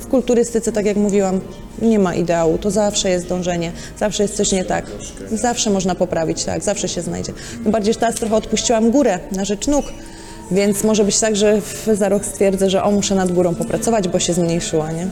w 0.00 0.06
kulturystyce, 0.06 0.72
tak 0.72 0.86
jak 0.86 0.96
mówiłam, 0.96 1.40
nie 1.82 1.98
ma 1.98 2.14
ideału. 2.14 2.58
To 2.58 2.70
zawsze 2.70 3.10
jest 3.10 3.28
dążenie, 3.28 3.72
zawsze 3.98 4.22
jest 4.22 4.36
coś 4.36 4.52
nie 4.52 4.64
tak. 4.64 4.86
Zawsze 5.32 5.70
można 5.70 5.94
poprawić, 5.94 6.44
tak, 6.44 6.62
zawsze 6.62 6.88
się 6.88 7.02
znajdzie. 7.02 7.32
Tym 7.62 7.72
bardziej, 7.72 7.94
że 7.94 8.00
teraz 8.00 8.14
trochę 8.14 8.36
odpuściłam 8.36 8.90
górę 8.90 9.18
na 9.32 9.44
rzecz 9.44 9.66
nóg, 9.66 9.84
więc 10.50 10.84
może 10.84 11.04
być 11.04 11.20
tak, 11.20 11.36
że 11.36 11.60
za 11.92 12.08
rok 12.08 12.24
stwierdzę, 12.24 12.70
że 12.70 12.82
o, 12.82 12.90
muszę 12.90 13.14
nad 13.14 13.32
górą 13.32 13.54
popracować, 13.54 14.08
bo 14.08 14.18
się 14.18 14.32
zmniejszyła, 14.32 14.92
nie? 14.92 15.06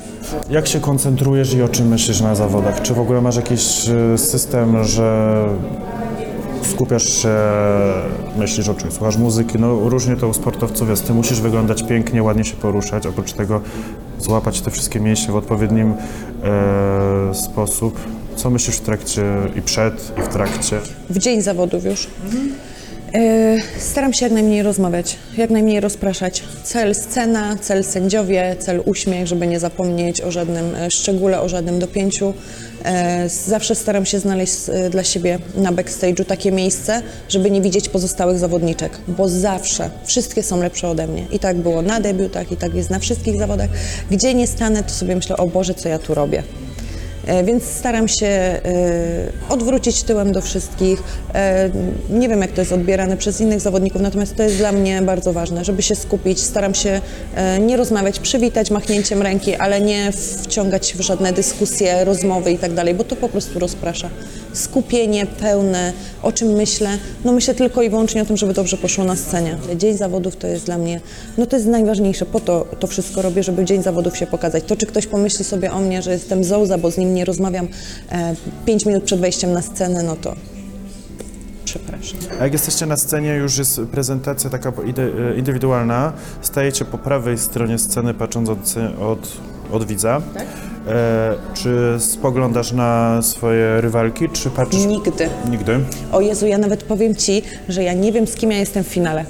Jak 0.51 0.67
się 0.67 0.81
koncentrujesz 0.81 1.55
i 1.55 1.63
o 1.63 1.69
czym 1.69 1.89
myślisz 1.89 2.21
na 2.21 2.35
zawodach? 2.35 2.83
Czy 2.83 2.95
w 2.95 3.01
ogóle 3.01 3.21
masz 3.21 3.37
jakiś 3.37 3.89
e, 3.89 4.19
system, 4.19 4.85
że 4.85 5.39
skupiasz 6.63 7.23
się, 7.23 7.37
myślisz 8.37 8.69
o 8.69 8.75
czymś, 8.75 8.93
słuchasz 8.93 9.17
muzyki? 9.17 9.59
No 9.59 9.89
różnie 9.89 10.17
to 10.17 10.29
u 10.29 10.35
sportowców 10.35 10.89
jest. 10.89 11.07
Ty 11.07 11.15
musisz 11.15 11.41
wyglądać 11.41 11.83
pięknie, 11.83 12.23
ładnie 12.23 12.45
się 12.45 12.57
poruszać, 12.57 13.07
oprócz 13.07 13.33
tego 13.33 13.61
złapać 14.19 14.61
te 14.61 14.71
wszystkie 14.71 15.01
mięśnie 15.01 15.33
w 15.33 15.37
odpowiednim 15.37 15.95
e, 16.45 17.35
sposób. 17.35 18.01
Co 18.37 18.51
myślisz 18.51 18.77
w 18.77 18.81
trakcie 18.81 19.23
i 19.57 19.63
przed, 19.63 20.13
i 20.19 20.23
w 20.23 20.29
trakcie? 20.29 20.81
w 21.11 21.19
dzień 21.19 21.43
zawodów 21.43 21.85
już. 21.85 22.05
E, 22.05 22.09
Staram 23.79 24.13
się 24.13 24.27
jak 24.27 24.33
najmniej 24.33 24.63
rozmawiać, 24.63 25.17
jak 25.37 25.51
najmniej 25.51 25.81
rozpraszać. 25.81 26.43
Cel 26.63 26.95
scena, 26.95 27.57
cel 27.61 27.85
sędziowie, 27.85 28.57
cel 28.59 28.83
uśmiech, 28.85 29.27
żeby 29.27 29.47
nie 29.47 29.61
zapomnieć 29.61 30.21
o 30.21 30.31
żadnym 30.31 30.75
e, 30.75 30.91
szczególe, 30.91 31.41
o 31.41 31.49
żadnym 31.49 31.79
dopięciu. 31.79 32.35
E, 32.85 33.29
Zawsze 33.29 33.75
staram 33.75 34.07
się 34.07 34.19
znaleźć 34.19 34.55
e, 34.69 34.91
dla 34.91 35.05
siebie 35.05 35.39
na 35.57 35.73
backstage'u 35.73 36.25
takie 36.25 36.53
miejsce, 36.53 37.03
żeby 37.29 37.51
nie 37.51 37.61
widzieć 37.61 37.89
pozostałych 37.89 38.39
zawodniczek, 38.39 38.99
bo 39.09 39.29
zawsze 39.29 39.91
wszystkie 40.05 40.43
są 40.43 40.63
lepsze 40.63 40.89
ode 40.89 41.07
mnie. 41.07 41.27
I 41.33 41.39
tak 41.39 41.57
było 41.57 41.83
na 41.83 42.01
debiutach, 42.01 42.53
i 42.53 42.57
tak 42.57 42.75
jest 42.75 42.91
na 42.91 42.99
wszystkich 42.99 43.39
zawodach. 43.39 43.71
Gdzie 44.11 44.35
nie 44.35 44.47
stanę, 44.47 44.83
to 44.83 44.91
sobie 44.91 45.17
myślę, 45.17 45.37
o 45.37 45.47
Boże, 45.47 45.75
co 45.75 45.89
ja 45.89 45.99
tu 45.99 46.15
robię. 46.15 46.43
E, 47.29 47.45
Więc 47.45 47.65
staram 47.65 48.09
się 48.09 48.27
e, 48.27 48.61
odwrócić 49.49 50.03
tyłem 50.03 50.33
do 50.33 50.41
wszystkich. 50.41 51.03
E, 51.35 51.71
Nie 52.11 52.29
wiem, 52.29 52.41
jak 52.41 52.53
to 52.53 52.61
jest 52.61 52.73
odbierane 52.73 53.17
przez 53.17 53.41
innych 53.41 53.61
zawodników, 53.61 54.03
natomiast 54.03 54.37
to 54.37 54.43
jest 54.43 54.57
dla 54.57 54.73
mnie 54.73 55.03
bardzo 55.03 55.33
ważne, 55.33 55.65
żeby 55.65 55.83
się 55.83 55.95
skupić. 55.95 56.41
Staram 56.41 56.75
się 56.75 57.01
nie 57.61 57.77
rozmawiać, 57.77 58.19
przywitać 58.19 58.71
machnięciem 58.71 59.23
ręki, 59.23 59.55
ale 59.55 59.81
nie 59.81 60.13
wciągać 60.43 60.95
w 60.95 61.01
żadne 61.01 61.33
dyskusje, 61.33 62.05
rozmowy 62.05 62.53
i 62.53 62.59
tak 62.59 62.73
dalej, 62.73 62.95
bo 62.95 63.05
to 63.05 63.17
po 63.17 63.29
prostu 63.29 63.59
rozprasza. 63.59 64.11
Skupienie 64.53 65.27
pełne, 65.27 65.93
o 66.23 66.33
czym 66.33 66.49
myślę? 66.49 66.91
No 67.25 67.33
myślę 67.33 67.55
tylko 67.55 67.83
i 67.83 67.91
wyłącznie 67.91 68.23
o 68.23 68.25
tym, 68.25 68.37
żeby 68.37 68.53
dobrze 68.55 68.77
poszło 68.77 69.05
na 69.05 69.17
scenie. 69.17 69.57
Dzień 69.77 69.97
zawodów 69.97 70.37
to 70.37 70.47
jest 70.47 70.65
dla 70.67 70.79
mnie, 70.79 71.01
no 71.39 71.47
to 71.47 71.57
jest 71.57 71.69
najważniejsze, 71.69 72.27
po 72.27 72.41
to 72.41 72.67
to 72.81 72.87
wszystko 72.87 73.23
robię, 73.23 73.43
żeby 73.43 73.65
dzień 73.65 73.83
zawodów 73.83 74.17
się 74.17 74.27
pokazać. 74.27 74.65
To, 74.65 74.77
czy 74.77 74.87
ktoś 74.87 75.07
pomyśli 75.07 75.45
sobie 75.45 75.73
o 75.73 75.81
mnie, 75.81 76.03
że 76.03 76.13
jestem 76.13 76.45
zołza, 76.45 76.79
bo 76.79 76.91
z 76.91 76.99
nim 76.99 77.15
nie 77.15 77.18
rozmawiam 77.25 77.69
e, 78.13 78.35
5 78.67 78.87
minut 78.87 79.05
przed 79.05 79.21
wejściem 79.21 79.53
na 79.53 79.63
scenę, 79.63 80.03
no 80.03 80.17
to 80.17 80.35
przepraszam. 81.65 82.19
A 82.41 82.45
jak 82.45 82.53
jesteście 82.53 82.87
na 82.87 82.97
scenie, 82.97 83.35
już 83.35 83.59
jest 83.59 83.81
prezentacja 83.81 84.51
taka 84.51 84.69
e, 84.69 85.39
indywidualna, 85.39 86.13
stajecie 86.43 86.85
po 86.85 86.99
prawej 86.99 87.39
stronie 87.39 87.79
sceny, 87.79 88.15
patrząc 88.15 88.49
od, 88.49 88.75
od, 89.01 89.33
od 89.73 89.87
widza. 89.87 90.23
Tak. 90.35 90.47
E, 90.89 91.35
czy 91.55 91.97
spoglądasz 91.99 92.73
na 92.73 93.23
swoje 93.23 93.81
rywalki, 93.81 94.29
czy 94.29 94.51
patrzysz... 94.51 94.85
Nigdy. 94.85 95.29
Nigdy. 95.51 95.81
O 96.13 96.21
Jezu, 96.21 96.47
ja 96.47 96.59
nawet 96.59 96.83
powiem 96.83 97.17
Ci, 97.17 97.43
że 97.69 97.83
ja 97.83 97.93
nie 97.93 98.13
wiem, 98.13 98.27
z 98.27 98.35
kim 98.35 98.51
ja 98.51 98.59
jestem 98.59 98.85
w 98.85 98.89
finale. 98.89 99.25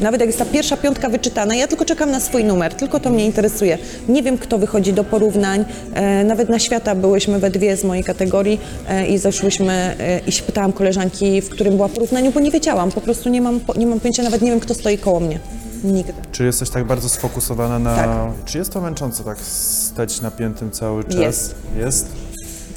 Nawet 0.00 0.20
jak 0.20 0.28
jest 0.28 0.38
ta 0.38 0.44
pierwsza 0.44 0.76
piątka 0.76 1.08
wyczytana, 1.08 1.54
ja 1.54 1.68
tylko 1.68 1.84
czekam 1.84 2.10
na 2.10 2.20
swój 2.20 2.44
numer, 2.44 2.74
tylko 2.74 3.00
to 3.00 3.10
mnie 3.10 3.26
interesuje. 3.26 3.78
Nie 4.08 4.22
wiem, 4.22 4.38
kto 4.38 4.58
wychodzi 4.58 4.92
do 4.92 5.04
porównań. 5.04 5.64
E, 5.94 6.24
nawet 6.24 6.48
na 6.48 6.58
świata 6.58 6.94
byłyśmy 6.94 7.38
we 7.38 7.50
dwie 7.50 7.76
z 7.76 7.84
mojej 7.84 8.04
kategorii 8.04 8.60
e, 8.88 9.06
i 9.06 9.18
zeszłyśmy 9.18 9.72
e, 9.72 10.18
i 10.26 10.32
się 10.32 10.42
pytałam 10.42 10.72
koleżanki, 10.72 11.40
w 11.40 11.48
którym 11.48 11.76
była 11.76 11.88
porównaniu, 11.88 12.32
bo 12.32 12.40
nie 12.40 12.50
wiedziałam. 12.50 12.92
Po 12.92 13.00
prostu 13.00 13.28
nie 13.28 13.42
mam, 13.42 13.60
nie 13.76 13.86
mam 13.86 14.00
pojęcia, 14.00 14.22
nawet 14.22 14.42
nie 14.42 14.50
wiem, 14.50 14.60
kto 14.60 14.74
stoi 14.74 14.98
koło 14.98 15.20
mnie. 15.20 15.38
Nigdy. 15.84 16.12
Czy 16.32 16.44
jesteś 16.44 16.70
tak 16.70 16.84
bardzo 16.84 17.08
sfokusowana 17.08 17.78
na... 17.78 17.96
Tak. 17.96 18.08
Czy 18.44 18.58
jest 18.58 18.72
to 18.72 18.80
męczące 18.80 19.24
tak 19.24 19.38
stać 19.40 20.20
napiętym 20.20 20.70
cały 20.70 21.04
czas? 21.04 21.14
Jest. 21.16 21.54
Jest? 21.76 22.06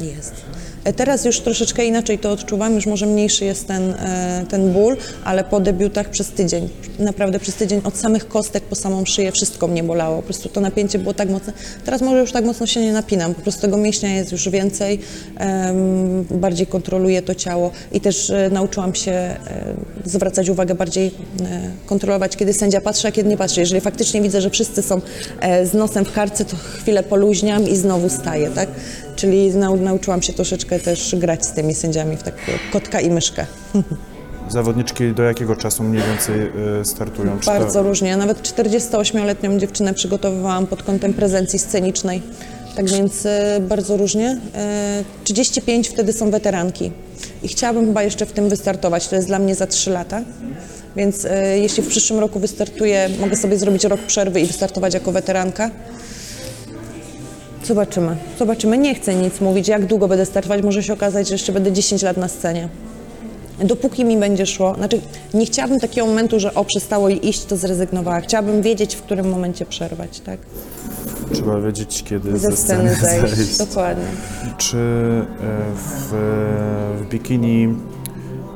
Jest. 0.02 0.34
E, 0.84 0.94
Teraz 0.94 1.26
już 1.26 1.40
troszeczkę 1.40 1.86
inaczej 1.86 2.20
to 2.20 2.32
odczuwam, 2.32 2.76
już 2.76 2.86
może 2.86 3.06
mniejszy 3.06 3.46
jest 3.46 3.68
ten, 3.68 3.92
e, 3.92 4.46
ten 4.50 4.74
ból, 4.74 4.98
ale 5.24 5.44
po 5.44 5.60
debiutach 5.60 6.10
przez 6.10 6.28
tydzień, 6.28 6.70
naprawdę 7.00 7.40
przez 7.40 7.56
tydzień 7.56 7.82
od 7.84 7.98
samych 7.98 8.28
kostek 8.28 8.64
po 8.64 8.76
samą 8.76 9.06
szyję 9.06 9.32
wszystko 9.32 9.68
mnie 9.68 9.84
bolało, 9.84 10.16
po 10.16 10.24
prostu 10.24 10.50
to 10.50 10.62
napięcie 10.62 11.00
było 11.00 11.14
tak 11.14 11.30
mocne. 11.30 11.54
Teraz 11.86 12.02
może 12.02 12.20
już 12.20 12.32
tak 12.32 12.46
mocno 12.46 12.68
się 12.68 12.82
nie 12.82 12.94
napinam, 12.94 13.36
po 13.36 13.42
prostu 13.42 13.62
tego 13.62 13.78
mięśnia 13.78 14.16
jest 14.16 14.32
już 14.32 14.50
więcej, 14.50 15.00
bardziej 16.32 16.68
kontroluję 16.68 17.22
to 17.22 17.36
ciało 17.36 17.72
i 17.92 18.02
też 18.02 18.30
e, 18.30 18.50
nauczyłam 18.50 18.96
się 18.96 19.36
zwracać 20.06 20.50
uwagę 20.50 20.76
bardziej, 20.76 21.12
kontrolować, 21.86 22.36
kiedy 22.36 22.54
sędzia 22.54 22.82
patrzy, 22.82 23.08
a 23.08 23.12
kiedy 23.12 23.30
nie 23.30 23.38
patrzy. 23.38 23.60
Jeżeli 23.60 23.82
faktycznie 23.82 24.22
widzę, 24.22 24.42
że 24.42 24.50
wszyscy 24.50 24.82
są 24.82 25.02
z 25.64 25.74
nosem 25.74 26.06
w 26.06 26.12
karce, 26.14 26.46
to 26.46 26.56
chwilę 26.56 27.04
poluźniam 27.04 27.70
i 27.70 27.76
znowu 27.76 28.10
staję, 28.10 28.50
tak? 28.50 28.70
Czyli 29.20 29.56
nau, 29.56 29.78
nauczyłam 29.78 30.22
się 30.22 30.34
troszeczkę 30.34 30.80
też 30.80 31.16
grać 31.16 31.46
z 31.46 31.52
tymi 31.52 31.76
sędziami 31.76 32.18
w 32.18 32.24
takiego 32.24 32.58
kotka 32.72 33.02
i 33.02 33.10
myszkę. 33.10 33.46
Zawodniczki 34.50 35.14
do 35.14 35.24
jakiego 35.24 35.56
czasu 35.56 35.84
mniej 35.84 36.04
więcej 36.04 36.36
y, 36.82 36.86
startują? 36.86 37.40
Bardzo 37.46 37.84
różnie. 37.84 38.18
Nawet 38.18 38.42
48-letnią 38.42 39.58
dziewczynę 39.58 39.94
przygotowywałam 39.94 40.68
pod 40.68 40.84
kątem 40.84 41.14
prezencji 41.14 41.60
scenicznej. 41.60 42.22
Tak 42.76 42.90
więc 42.90 43.26
e, 43.26 43.60
bardzo 43.62 43.98
różnie. 43.98 44.38
E, 44.56 45.04
35 45.24 45.90
wtedy 45.90 46.14
są 46.14 46.32
weteranki. 46.32 46.92
I 47.44 47.48
chciałabym 47.48 47.86
chyba 47.86 48.04
jeszcze 48.04 48.26
w 48.26 48.32
tym 48.32 48.50
wystartować. 48.50 49.08
To 49.08 49.16
jest 49.16 49.28
dla 49.28 49.40
mnie 49.40 49.56
za 49.56 49.68
3 49.68 49.90
lata. 49.90 50.22
Więc 50.96 51.28
jeśli 51.56 51.84
w 51.84 51.88
przyszłym 51.88 52.20
roku 52.20 52.40
wystartuję, 52.40 53.10
mogę 53.20 53.36
sobie 53.36 53.58
zrobić 53.58 53.84
rok 53.84 54.02
przerwy 54.02 54.42
i 54.42 54.46
wystartować 54.46 54.94
jako 54.94 55.12
weteranka. 55.12 55.72
Zobaczymy. 57.70 58.18
Zobaczymy. 58.40 58.78
Nie 58.78 58.96
chcę 58.96 59.16
nic 59.16 59.42
mówić, 59.42 59.68
jak 59.68 59.86
długo 59.86 60.08
będę 60.08 60.26
startować. 60.26 60.64
Może 60.64 60.84
się 60.84 60.94
okazać, 60.94 61.28
że 61.28 61.36
jeszcze 61.36 61.52
będę 61.52 61.72
10 61.72 62.02
lat 62.02 62.18
na 62.18 62.28
scenie. 62.28 62.70
Dopóki 63.64 64.06
mi 64.06 64.18
będzie 64.18 64.46
szło, 64.46 64.76
znaczy 64.76 65.02
nie 65.34 65.46
chciałabym 65.46 65.80
takiego 65.80 66.08
momentu, 66.08 66.40
że 66.40 66.54
o, 66.54 66.66
przestało 66.66 67.10
iść, 67.10 67.46
to 67.46 67.58
zrezygnowała. 67.58 68.22
Chciałabym 68.22 68.62
wiedzieć, 68.62 68.96
w 68.96 69.02
którym 69.02 69.30
momencie 69.30 69.66
przerwać, 69.66 70.20
tak? 70.20 70.40
Trzeba 71.34 71.62
wiedzieć, 71.62 72.04
kiedy 72.04 72.40
Ze 72.40 72.58
sceny 72.58 72.96
zejść. 72.96 73.58
Dokładnie. 73.58 74.06
Czy 74.58 74.78
y, 74.78 74.82
w, 75.76 76.14
w 77.02 77.10
bikini 77.10 77.76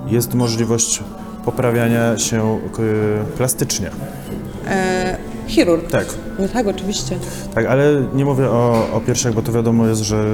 jest 0.07 0.33
możliwość 0.33 1.03
poprawiania 1.45 2.17
się 2.17 2.59
y, 2.79 3.37
plastycznie? 3.37 3.91
Chirurg. 5.47 5.91
Tak. 5.91 6.05
No 6.39 6.47
tak, 6.47 6.67
oczywiście. 6.67 7.17
Tak, 7.55 7.65
ale 7.65 7.83
nie 8.13 8.25
mówię 8.25 8.49
o, 8.49 8.87
o 8.93 9.01
piersiach, 9.01 9.33
bo 9.33 9.41
to 9.41 9.51
wiadomo 9.51 9.87
jest, 9.87 10.01
że 10.01 10.25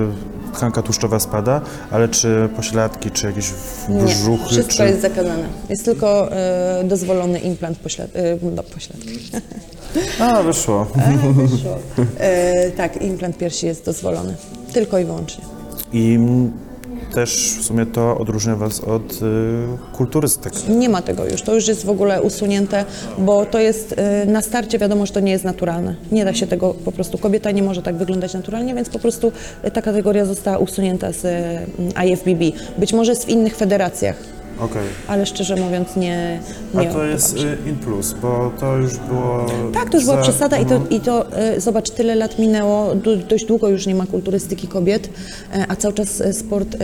tkanka 0.53 0.81
tłuszczowa 0.81 1.19
spada, 1.19 1.61
ale 1.91 2.07
czy 2.09 2.49
pośladki, 2.55 3.11
czy 3.11 3.25
jakieś 3.27 3.45
w- 3.45 3.89
Nie, 3.89 4.03
brzuchy, 4.03 4.45
wszystko 4.49 4.75
czy... 4.75 4.83
jest 4.83 5.01
zakazane. 5.01 5.43
Jest 5.69 5.85
tylko 5.85 6.31
e, 6.31 6.83
dozwolony 6.83 7.39
implant 7.39 7.77
poślad, 7.77 8.09
e, 8.15 8.37
no, 8.55 8.63
pośladki. 8.63 9.09
A, 10.19 10.43
wyszło. 10.43 10.87
Wyszło. 11.49 11.77
E, 12.19 12.71
tak, 12.71 13.01
implant 13.01 13.37
piersi 13.37 13.65
jest 13.65 13.85
dozwolony. 13.85 14.35
Tylko 14.73 14.99
i 14.99 15.05
wyłącznie. 15.05 15.43
I 15.93 16.19
też 17.13 17.57
w 17.59 17.63
sumie 17.63 17.85
to 17.85 18.17
odróżnia 18.17 18.55
Was 18.55 18.79
od 18.79 19.13
y, 19.13 19.17
kulturystyk. 19.93 20.53
Nie 20.69 20.89
ma 20.89 21.01
tego 21.01 21.25
już, 21.25 21.41
to 21.41 21.55
już 21.55 21.67
jest 21.67 21.85
w 21.85 21.89
ogóle 21.89 22.21
usunięte, 22.21 22.85
bo 23.17 23.45
to 23.45 23.59
jest 23.59 23.95
y, 24.23 24.25
na 24.25 24.41
starcie 24.41 24.79
wiadomo, 24.79 25.05
że 25.05 25.13
to 25.13 25.19
nie 25.19 25.31
jest 25.31 25.43
naturalne. 25.43 25.95
Nie 26.11 26.25
da 26.25 26.33
się 26.33 26.47
tego 26.47 26.73
po 26.85 26.91
prostu, 26.91 27.17
kobieta 27.17 27.51
nie 27.51 27.63
może 27.63 27.81
tak 27.81 27.95
wyglądać 27.95 28.33
naturalnie, 28.33 28.75
więc 28.75 28.89
po 28.89 28.99
prostu 28.99 29.31
y, 29.65 29.71
ta 29.71 29.81
kategoria 29.81 30.25
została 30.25 30.57
usunięta 30.57 31.11
z 31.11 31.25
y, 31.25 32.05
IFBB. 32.05 32.57
Być 32.77 32.93
może 32.93 33.11
jest 33.11 33.25
w 33.25 33.29
innych 33.29 33.55
federacjach, 33.55 34.15
Okej. 34.59 34.83
ale 35.07 35.25
szczerze 35.25 35.55
mówiąc 35.55 35.95
nie, 35.95 36.39
A 36.75 36.77
nie 36.81 36.83
to 36.83 36.89
odbywam 36.89 37.09
jest 37.09 37.39
się. 37.39 37.47
y, 37.47 37.57
in 37.69 37.75
plus, 37.75 38.15
bo 38.21 38.51
to 38.59 38.77
już 38.77 38.97
było... 38.97 39.45
Tak, 39.73 39.89
to 39.89 39.97
już 39.97 40.05
była 40.05 40.17
za- 40.17 40.23
przesada 40.23 40.57
i 40.57 40.65
to, 40.65 40.81
i 40.89 40.99
to 40.99 41.39
y, 41.57 41.61
zobacz, 41.61 41.89
tyle 41.89 42.15
lat 42.15 42.39
minęło, 42.39 42.95
dość 43.29 43.45
długo 43.45 43.67
już 43.69 43.85
nie 43.87 43.95
ma 43.95 44.05
kulturystyki 44.05 44.67
kobiet, 44.67 45.07
y, 45.07 45.09
a 45.67 45.75
cały 45.75 45.93
czas 45.93 46.23
sport, 46.31 46.77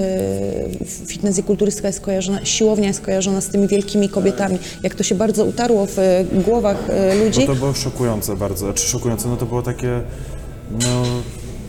fitness 1.07 1.37
i 1.39 1.43
kulturystyka 1.43 1.87
jest 1.87 2.01
kojarzona, 2.01 2.45
siłownia 2.45 2.87
jest 2.87 3.01
kojarzona 3.01 3.41
z 3.41 3.47
tymi 3.47 3.67
wielkimi 3.67 4.09
kobietami. 4.09 4.57
Jak 4.83 4.95
to 4.95 5.03
się 5.03 5.15
bardzo 5.15 5.45
utarło 5.45 5.85
w 5.89 5.97
głowach 6.45 6.77
ludzi, 7.25 7.39
No 7.39 7.47
to 7.47 7.55
było 7.55 7.73
szokujące 7.73 8.35
bardzo, 8.37 8.73
czy 8.73 8.87
szokujące, 8.87 9.27
no 9.29 9.37
to 9.37 9.45
było 9.45 9.61
takie, 9.61 10.01
no, 10.71 11.03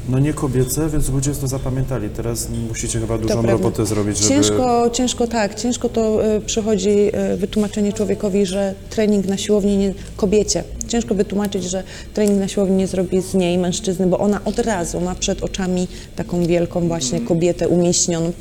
no 0.09 0.19
nie 0.19 0.33
kobiece, 0.33 0.89
więc 0.89 1.09
ludzie 1.09 1.33
to 1.33 1.49
zapamiętali. 1.49 2.09
Teraz 2.09 2.49
musicie 2.69 3.01
chyba 3.01 3.19
dużą 3.19 3.43
robotę 3.43 3.87
zrobić, 3.87 4.19
żeby... 4.19 4.29
Ciężko, 4.29 4.91
ciężko 4.93 5.27
tak, 5.27 5.55
ciężko 5.55 5.89
to 5.89 6.27
y, 6.37 6.41
przychodzi 6.41 7.17
y, 7.33 7.37
wytłumaczenie 7.37 7.93
człowiekowi, 7.93 8.47
że 8.47 8.75
trening 8.91 9.27
na 9.27 9.37
siłowni 9.37 9.77
nie, 9.77 9.95
kobiecie. 10.17 10.65
Ciężko 10.89 11.15
wytłumaczyć, 11.15 11.65
że 11.65 11.83
trening 12.15 12.41
na 12.41 12.49
siłowni 12.49 12.77
nie 12.77 12.87
zrobi 12.87 13.23
z 13.23 13.35
niej 13.35 13.59
mężczyzny, 13.59 14.07
bo 14.07 14.19
ona 14.19 14.41
od 14.45 14.59
razu 14.59 15.01
ma 15.01 15.15
przed 15.15 15.43
oczami 15.43 15.89
taką 16.17 16.47
wielką 16.47 16.89
właśnie 16.89 17.21
kobietę 17.21 17.69
umieśnioną. 17.69 18.33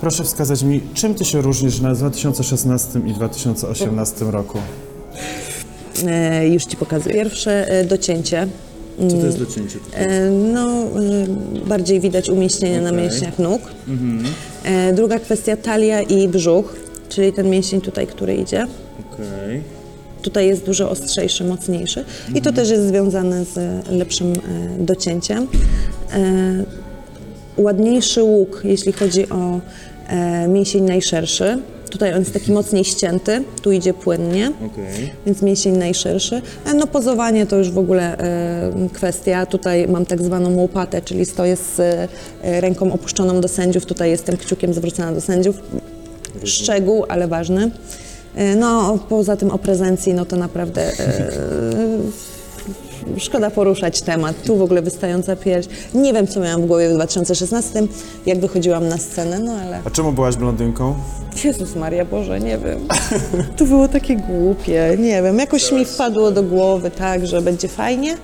Proszę 0.00 0.24
wskazać 0.24 0.62
mi, 0.62 0.80
czym 0.94 1.14
ty 1.14 1.24
się 1.24 1.42
różnisz 1.42 1.80
na 1.80 1.94
2016 1.94 3.00
i 3.06 3.12
2018 3.12 4.24
roku? 4.24 4.58
E, 6.06 6.48
już 6.48 6.64
ci 6.64 6.76
pokazuję. 6.76 7.14
Pierwsze 7.14 7.84
docięcie. 7.88 8.48
Co 9.08 9.16
to 9.16 9.26
jest 9.26 9.38
docięcie? 9.38 9.78
E, 9.92 10.30
no, 10.30 10.82
e, 10.82 10.86
bardziej 11.66 12.00
widać 12.00 12.28
umieśnienie 12.28 12.80
na 12.80 12.90
Okej. 12.90 13.02
mięśniach 13.02 13.38
nóg. 13.38 13.62
E, 14.64 14.92
druga 14.92 15.18
kwestia 15.18 15.56
talia 15.56 16.02
i 16.02 16.28
brzuch, 16.28 16.76
czyli 17.08 17.32
ten 17.32 17.50
mięsień 17.50 17.80
tutaj, 17.80 18.06
który 18.06 18.34
idzie. 18.34 18.66
Okej. 19.12 19.62
Tutaj 20.22 20.46
jest 20.46 20.64
dużo 20.66 20.90
ostrzejszy, 20.90 21.44
mocniejszy 21.44 22.04
i 22.34 22.42
to 22.42 22.52
też 22.52 22.70
jest 22.70 22.88
związane 22.88 23.44
z 23.44 23.58
lepszym 23.88 24.32
e, 24.32 24.36
docięciem. 24.78 25.46
E, 26.12 26.64
ładniejszy 27.56 28.22
łuk, 28.22 28.60
jeśli 28.64 28.92
chodzi 28.92 29.28
o 29.28 29.60
e, 30.08 30.48
mięsień 30.48 30.84
najszerszy. 30.84 31.58
Tutaj 31.90 32.12
on 32.14 32.18
jest 32.18 32.32
taki 32.32 32.52
mocniej 32.52 32.84
ścięty, 32.84 33.44
tu 33.62 33.72
idzie 33.72 33.94
płynnie, 33.94 34.52
Okej. 34.66 35.12
więc 35.26 35.42
mięsień 35.42 35.76
najszerszy. 35.76 36.42
E, 36.66 36.74
No 36.74 36.86
pozowanie 36.86 37.46
to 37.46 37.56
już 37.56 37.70
w 37.70 37.78
ogóle 37.78 38.18
e, 38.18 38.88
kwestia. 38.92 39.46
Tutaj 39.46 39.88
mam 39.88 40.06
tak 40.06 40.22
zwaną 40.22 40.56
łopatę, 40.56 41.02
czyli 41.02 41.26
stoję 41.26 41.56
z 41.56 41.80
e, 41.80 42.60
ręką 42.60 42.92
opuszczoną 42.92 43.40
do 43.40 43.48
sędziów, 43.48 43.86
tutaj 43.86 44.10
jestem 44.10 44.36
kciukiem 44.36 44.74
zwrócona 44.74 45.12
do 45.12 45.20
sędziów. 45.20 45.56
Szczegół, 46.44 47.04
ale 47.08 47.28
ważny. 47.28 47.70
No, 48.56 48.98
poza 49.08 49.36
tym 49.36 49.50
o 49.50 49.58
prezencji, 49.58 50.14
no 50.14 50.24
to 50.24 50.36
naprawdę 50.36 50.92
szkoda 53.18 53.50
poruszać 53.50 54.02
temat. 54.02 54.42
Tu 54.42 54.56
w 54.56 54.62
ogóle 54.62 54.82
wystająca 54.82 55.36
pierś. 55.36 55.66
Nie 55.94 56.12
wiem, 56.12 56.26
co 56.26 56.40
miałam 56.40 56.62
w 56.62 56.66
głowie 56.66 56.88
w 56.88 56.92
2016, 56.94 57.82
jak 58.26 58.40
wychodziłam 58.40 58.88
na 58.88 58.98
scenę, 58.98 59.38
no 59.38 59.52
ale... 59.52 59.80
A 59.84 59.90
czemu 59.90 60.12
byłaś 60.12 60.36
blondynką? 60.36 60.94
Jezus 61.44 61.76
Maria, 61.76 62.04
Boże, 62.04 62.40
nie 62.40 62.58
wiem. 62.58 62.78
To 63.56 63.64
było 63.64 63.88
takie 63.88 64.16
głupie, 64.16 64.96
nie 64.98 65.22
wiem. 65.22 65.38
Jakoś 65.38 65.72
mi 65.72 65.84
wpadło 65.84 66.30
do 66.30 66.42
głowy, 66.42 66.90
tak, 66.90 67.26
że 67.26 67.42
będzie 67.42 67.68
fajnie. 67.68 68.16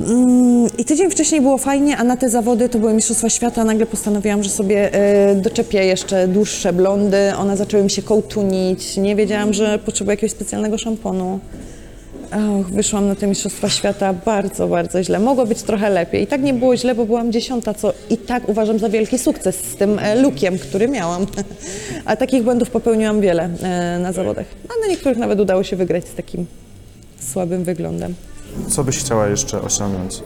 Mm, 0.00 0.66
I 0.78 0.84
tydzień 0.84 1.10
wcześniej 1.10 1.40
było 1.40 1.58
fajnie, 1.58 1.96
a 1.96 2.04
na 2.04 2.16
te 2.16 2.30
zawody 2.30 2.68
to 2.68 2.78
były 2.78 2.94
Mistrzostwa 2.94 3.30
Świata. 3.30 3.64
Nagle 3.64 3.86
postanowiłam, 3.86 4.42
że 4.42 4.50
sobie 4.50 4.92
e, 4.94 5.34
doczepię 5.34 5.84
jeszcze 5.84 6.28
dłuższe 6.28 6.72
blondy. 6.72 7.32
One 7.38 7.56
zaczęły 7.56 7.82
mi 7.82 7.90
się 7.90 8.02
kołtunić. 8.02 8.96
Nie 8.96 9.16
wiedziałam, 9.16 9.52
że 9.52 9.78
potrzebuję 9.78 10.12
jakiegoś 10.12 10.32
specjalnego 10.32 10.78
szamponu. 10.78 11.40
Och, 12.30 12.66
wyszłam 12.66 13.08
na 13.08 13.14
te 13.14 13.26
Mistrzostwa 13.26 13.68
Świata 13.68 14.12
bardzo, 14.12 14.68
bardzo 14.68 15.02
źle. 15.02 15.18
Mogło 15.18 15.46
być 15.46 15.62
trochę 15.62 15.90
lepiej. 15.90 16.22
I 16.22 16.26
tak 16.26 16.42
nie 16.42 16.54
było 16.54 16.76
źle, 16.76 16.94
bo 16.94 17.06
byłam 17.06 17.32
dziesiąta, 17.32 17.74
co 17.74 17.92
i 18.10 18.18
tak 18.18 18.48
uważam 18.48 18.78
za 18.78 18.88
wielki 18.88 19.18
sukces 19.18 19.56
z 19.56 19.76
tym 19.76 19.98
e, 19.98 20.14
lookiem, 20.14 20.58
który 20.58 20.88
miałam. 20.88 21.26
A 22.04 22.16
takich 22.16 22.42
błędów 22.42 22.70
popełniłam 22.70 23.20
wiele 23.20 23.48
e, 23.62 23.98
na 23.98 24.12
zawodach. 24.12 24.46
A 24.68 24.80
na 24.80 24.86
niektórych 24.86 25.18
nawet 25.18 25.40
udało 25.40 25.62
się 25.62 25.76
wygrać 25.76 26.08
z 26.08 26.14
takim 26.14 26.46
słabym 27.20 27.64
wyglądem. 27.64 28.14
Co 28.68 28.84
byś 28.84 28.98
chciała 28.98 29.28
jeszcze 29.28 29.62
osiągnąć? 29.62 30.22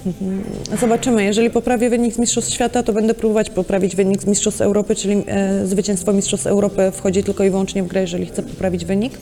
Zobaczymy. 0.80 1.24
Jeżeli 1.24 1.50
poprawię 1.50 1.90
wynik 1.90 2.14
z 2.14 2.18
Mistrzostw 2.18 2.52
Świata, 2.52 2.82
to 2.82 2.92
będę 2.92 3.14
próbować 3.14 3.50
poprawić 3.50 3.96
wynik 3.96 4.22
z 4.22 4.26
Mistrzostw 4.26 4.60
Europy, 4.60 4.94
czyli 4.94 5.24
e, 5.26 5.66
zwycięstwo 5.66 6.12
Mistrzostw 6.12 6.46
Europy 6.46 6.90
wchodzi 6.92 7.24
tylko 7.24 7.44
i 7.44 7.50
wyłącznie 7.50 7.82
w 7.82 7.86
grę, 7.86 8.00
jeżeli 8.00 8.26
chcę 8.26 8.42
poprawić 8.42 8.84
wynik. 8.84 9.12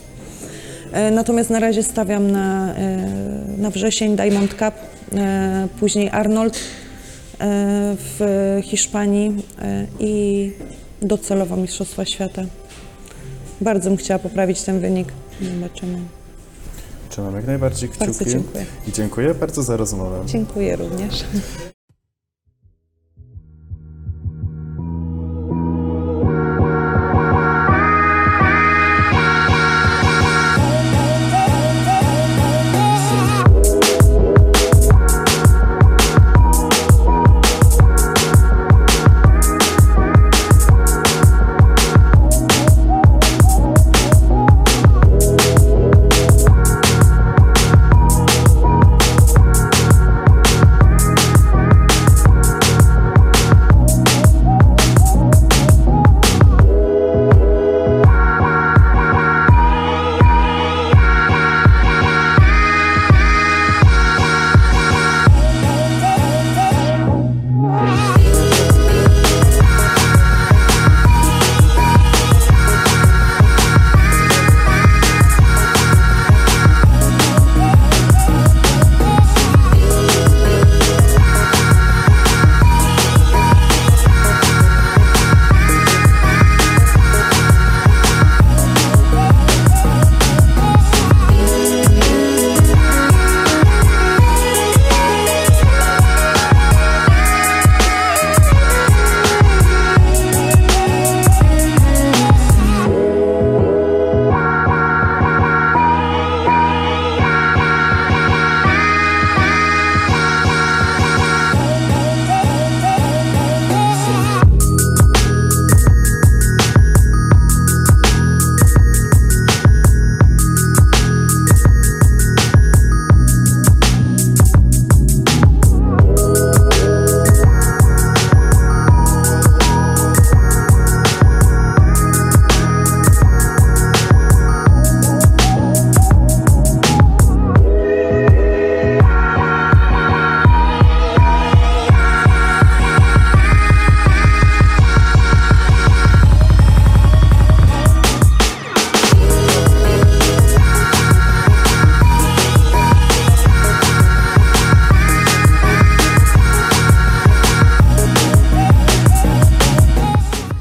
E, 0.93 1.11
natomiast 1.11 1.51
na 1.51 1.61
razie 1.61 1.83
stawiam 1.83 2.31
na, 2.31 2.75
e, 2.75 2.97
na 3.59 3.71
wrzesień 3.71 4.17
Diamond 4.17 4.51
Cup, 4.51 4.75
e, 5.15 5.69
później 5.81 6.11
Arnold 6.11 6.59
w 7.97 8.59
Hiszpanii 8.63 9.43
i 10.01 10.53
docelowo 11.03 11.57
Mistrzostwa 11.57 12.05
Świata. 12.05 12.43
Bardzo 13.61 13.91
bym 13.91 13.97
chciała 13.97 14.19
poprawić 14.19 14.63
ten 14.63 14.81
wynik. 14.81 15.09
Zobaczymy. 15.55 15.99
Trzymam 17.09 17.37
jak 17.37 17.47
najbardziej 17.47 17.89
kciuki. 17.89 18.05
Bardzo 18.07 18.25
dziękuję. 18.25 18.67
I 18.89 18.93
dziękuję 18.93 19.35
bardzo 19.35 19.63
za 19.63 19.77
rozmowę. 19.77 20.23
Dziękuję 20.27 20.77
również. 20.77 21.25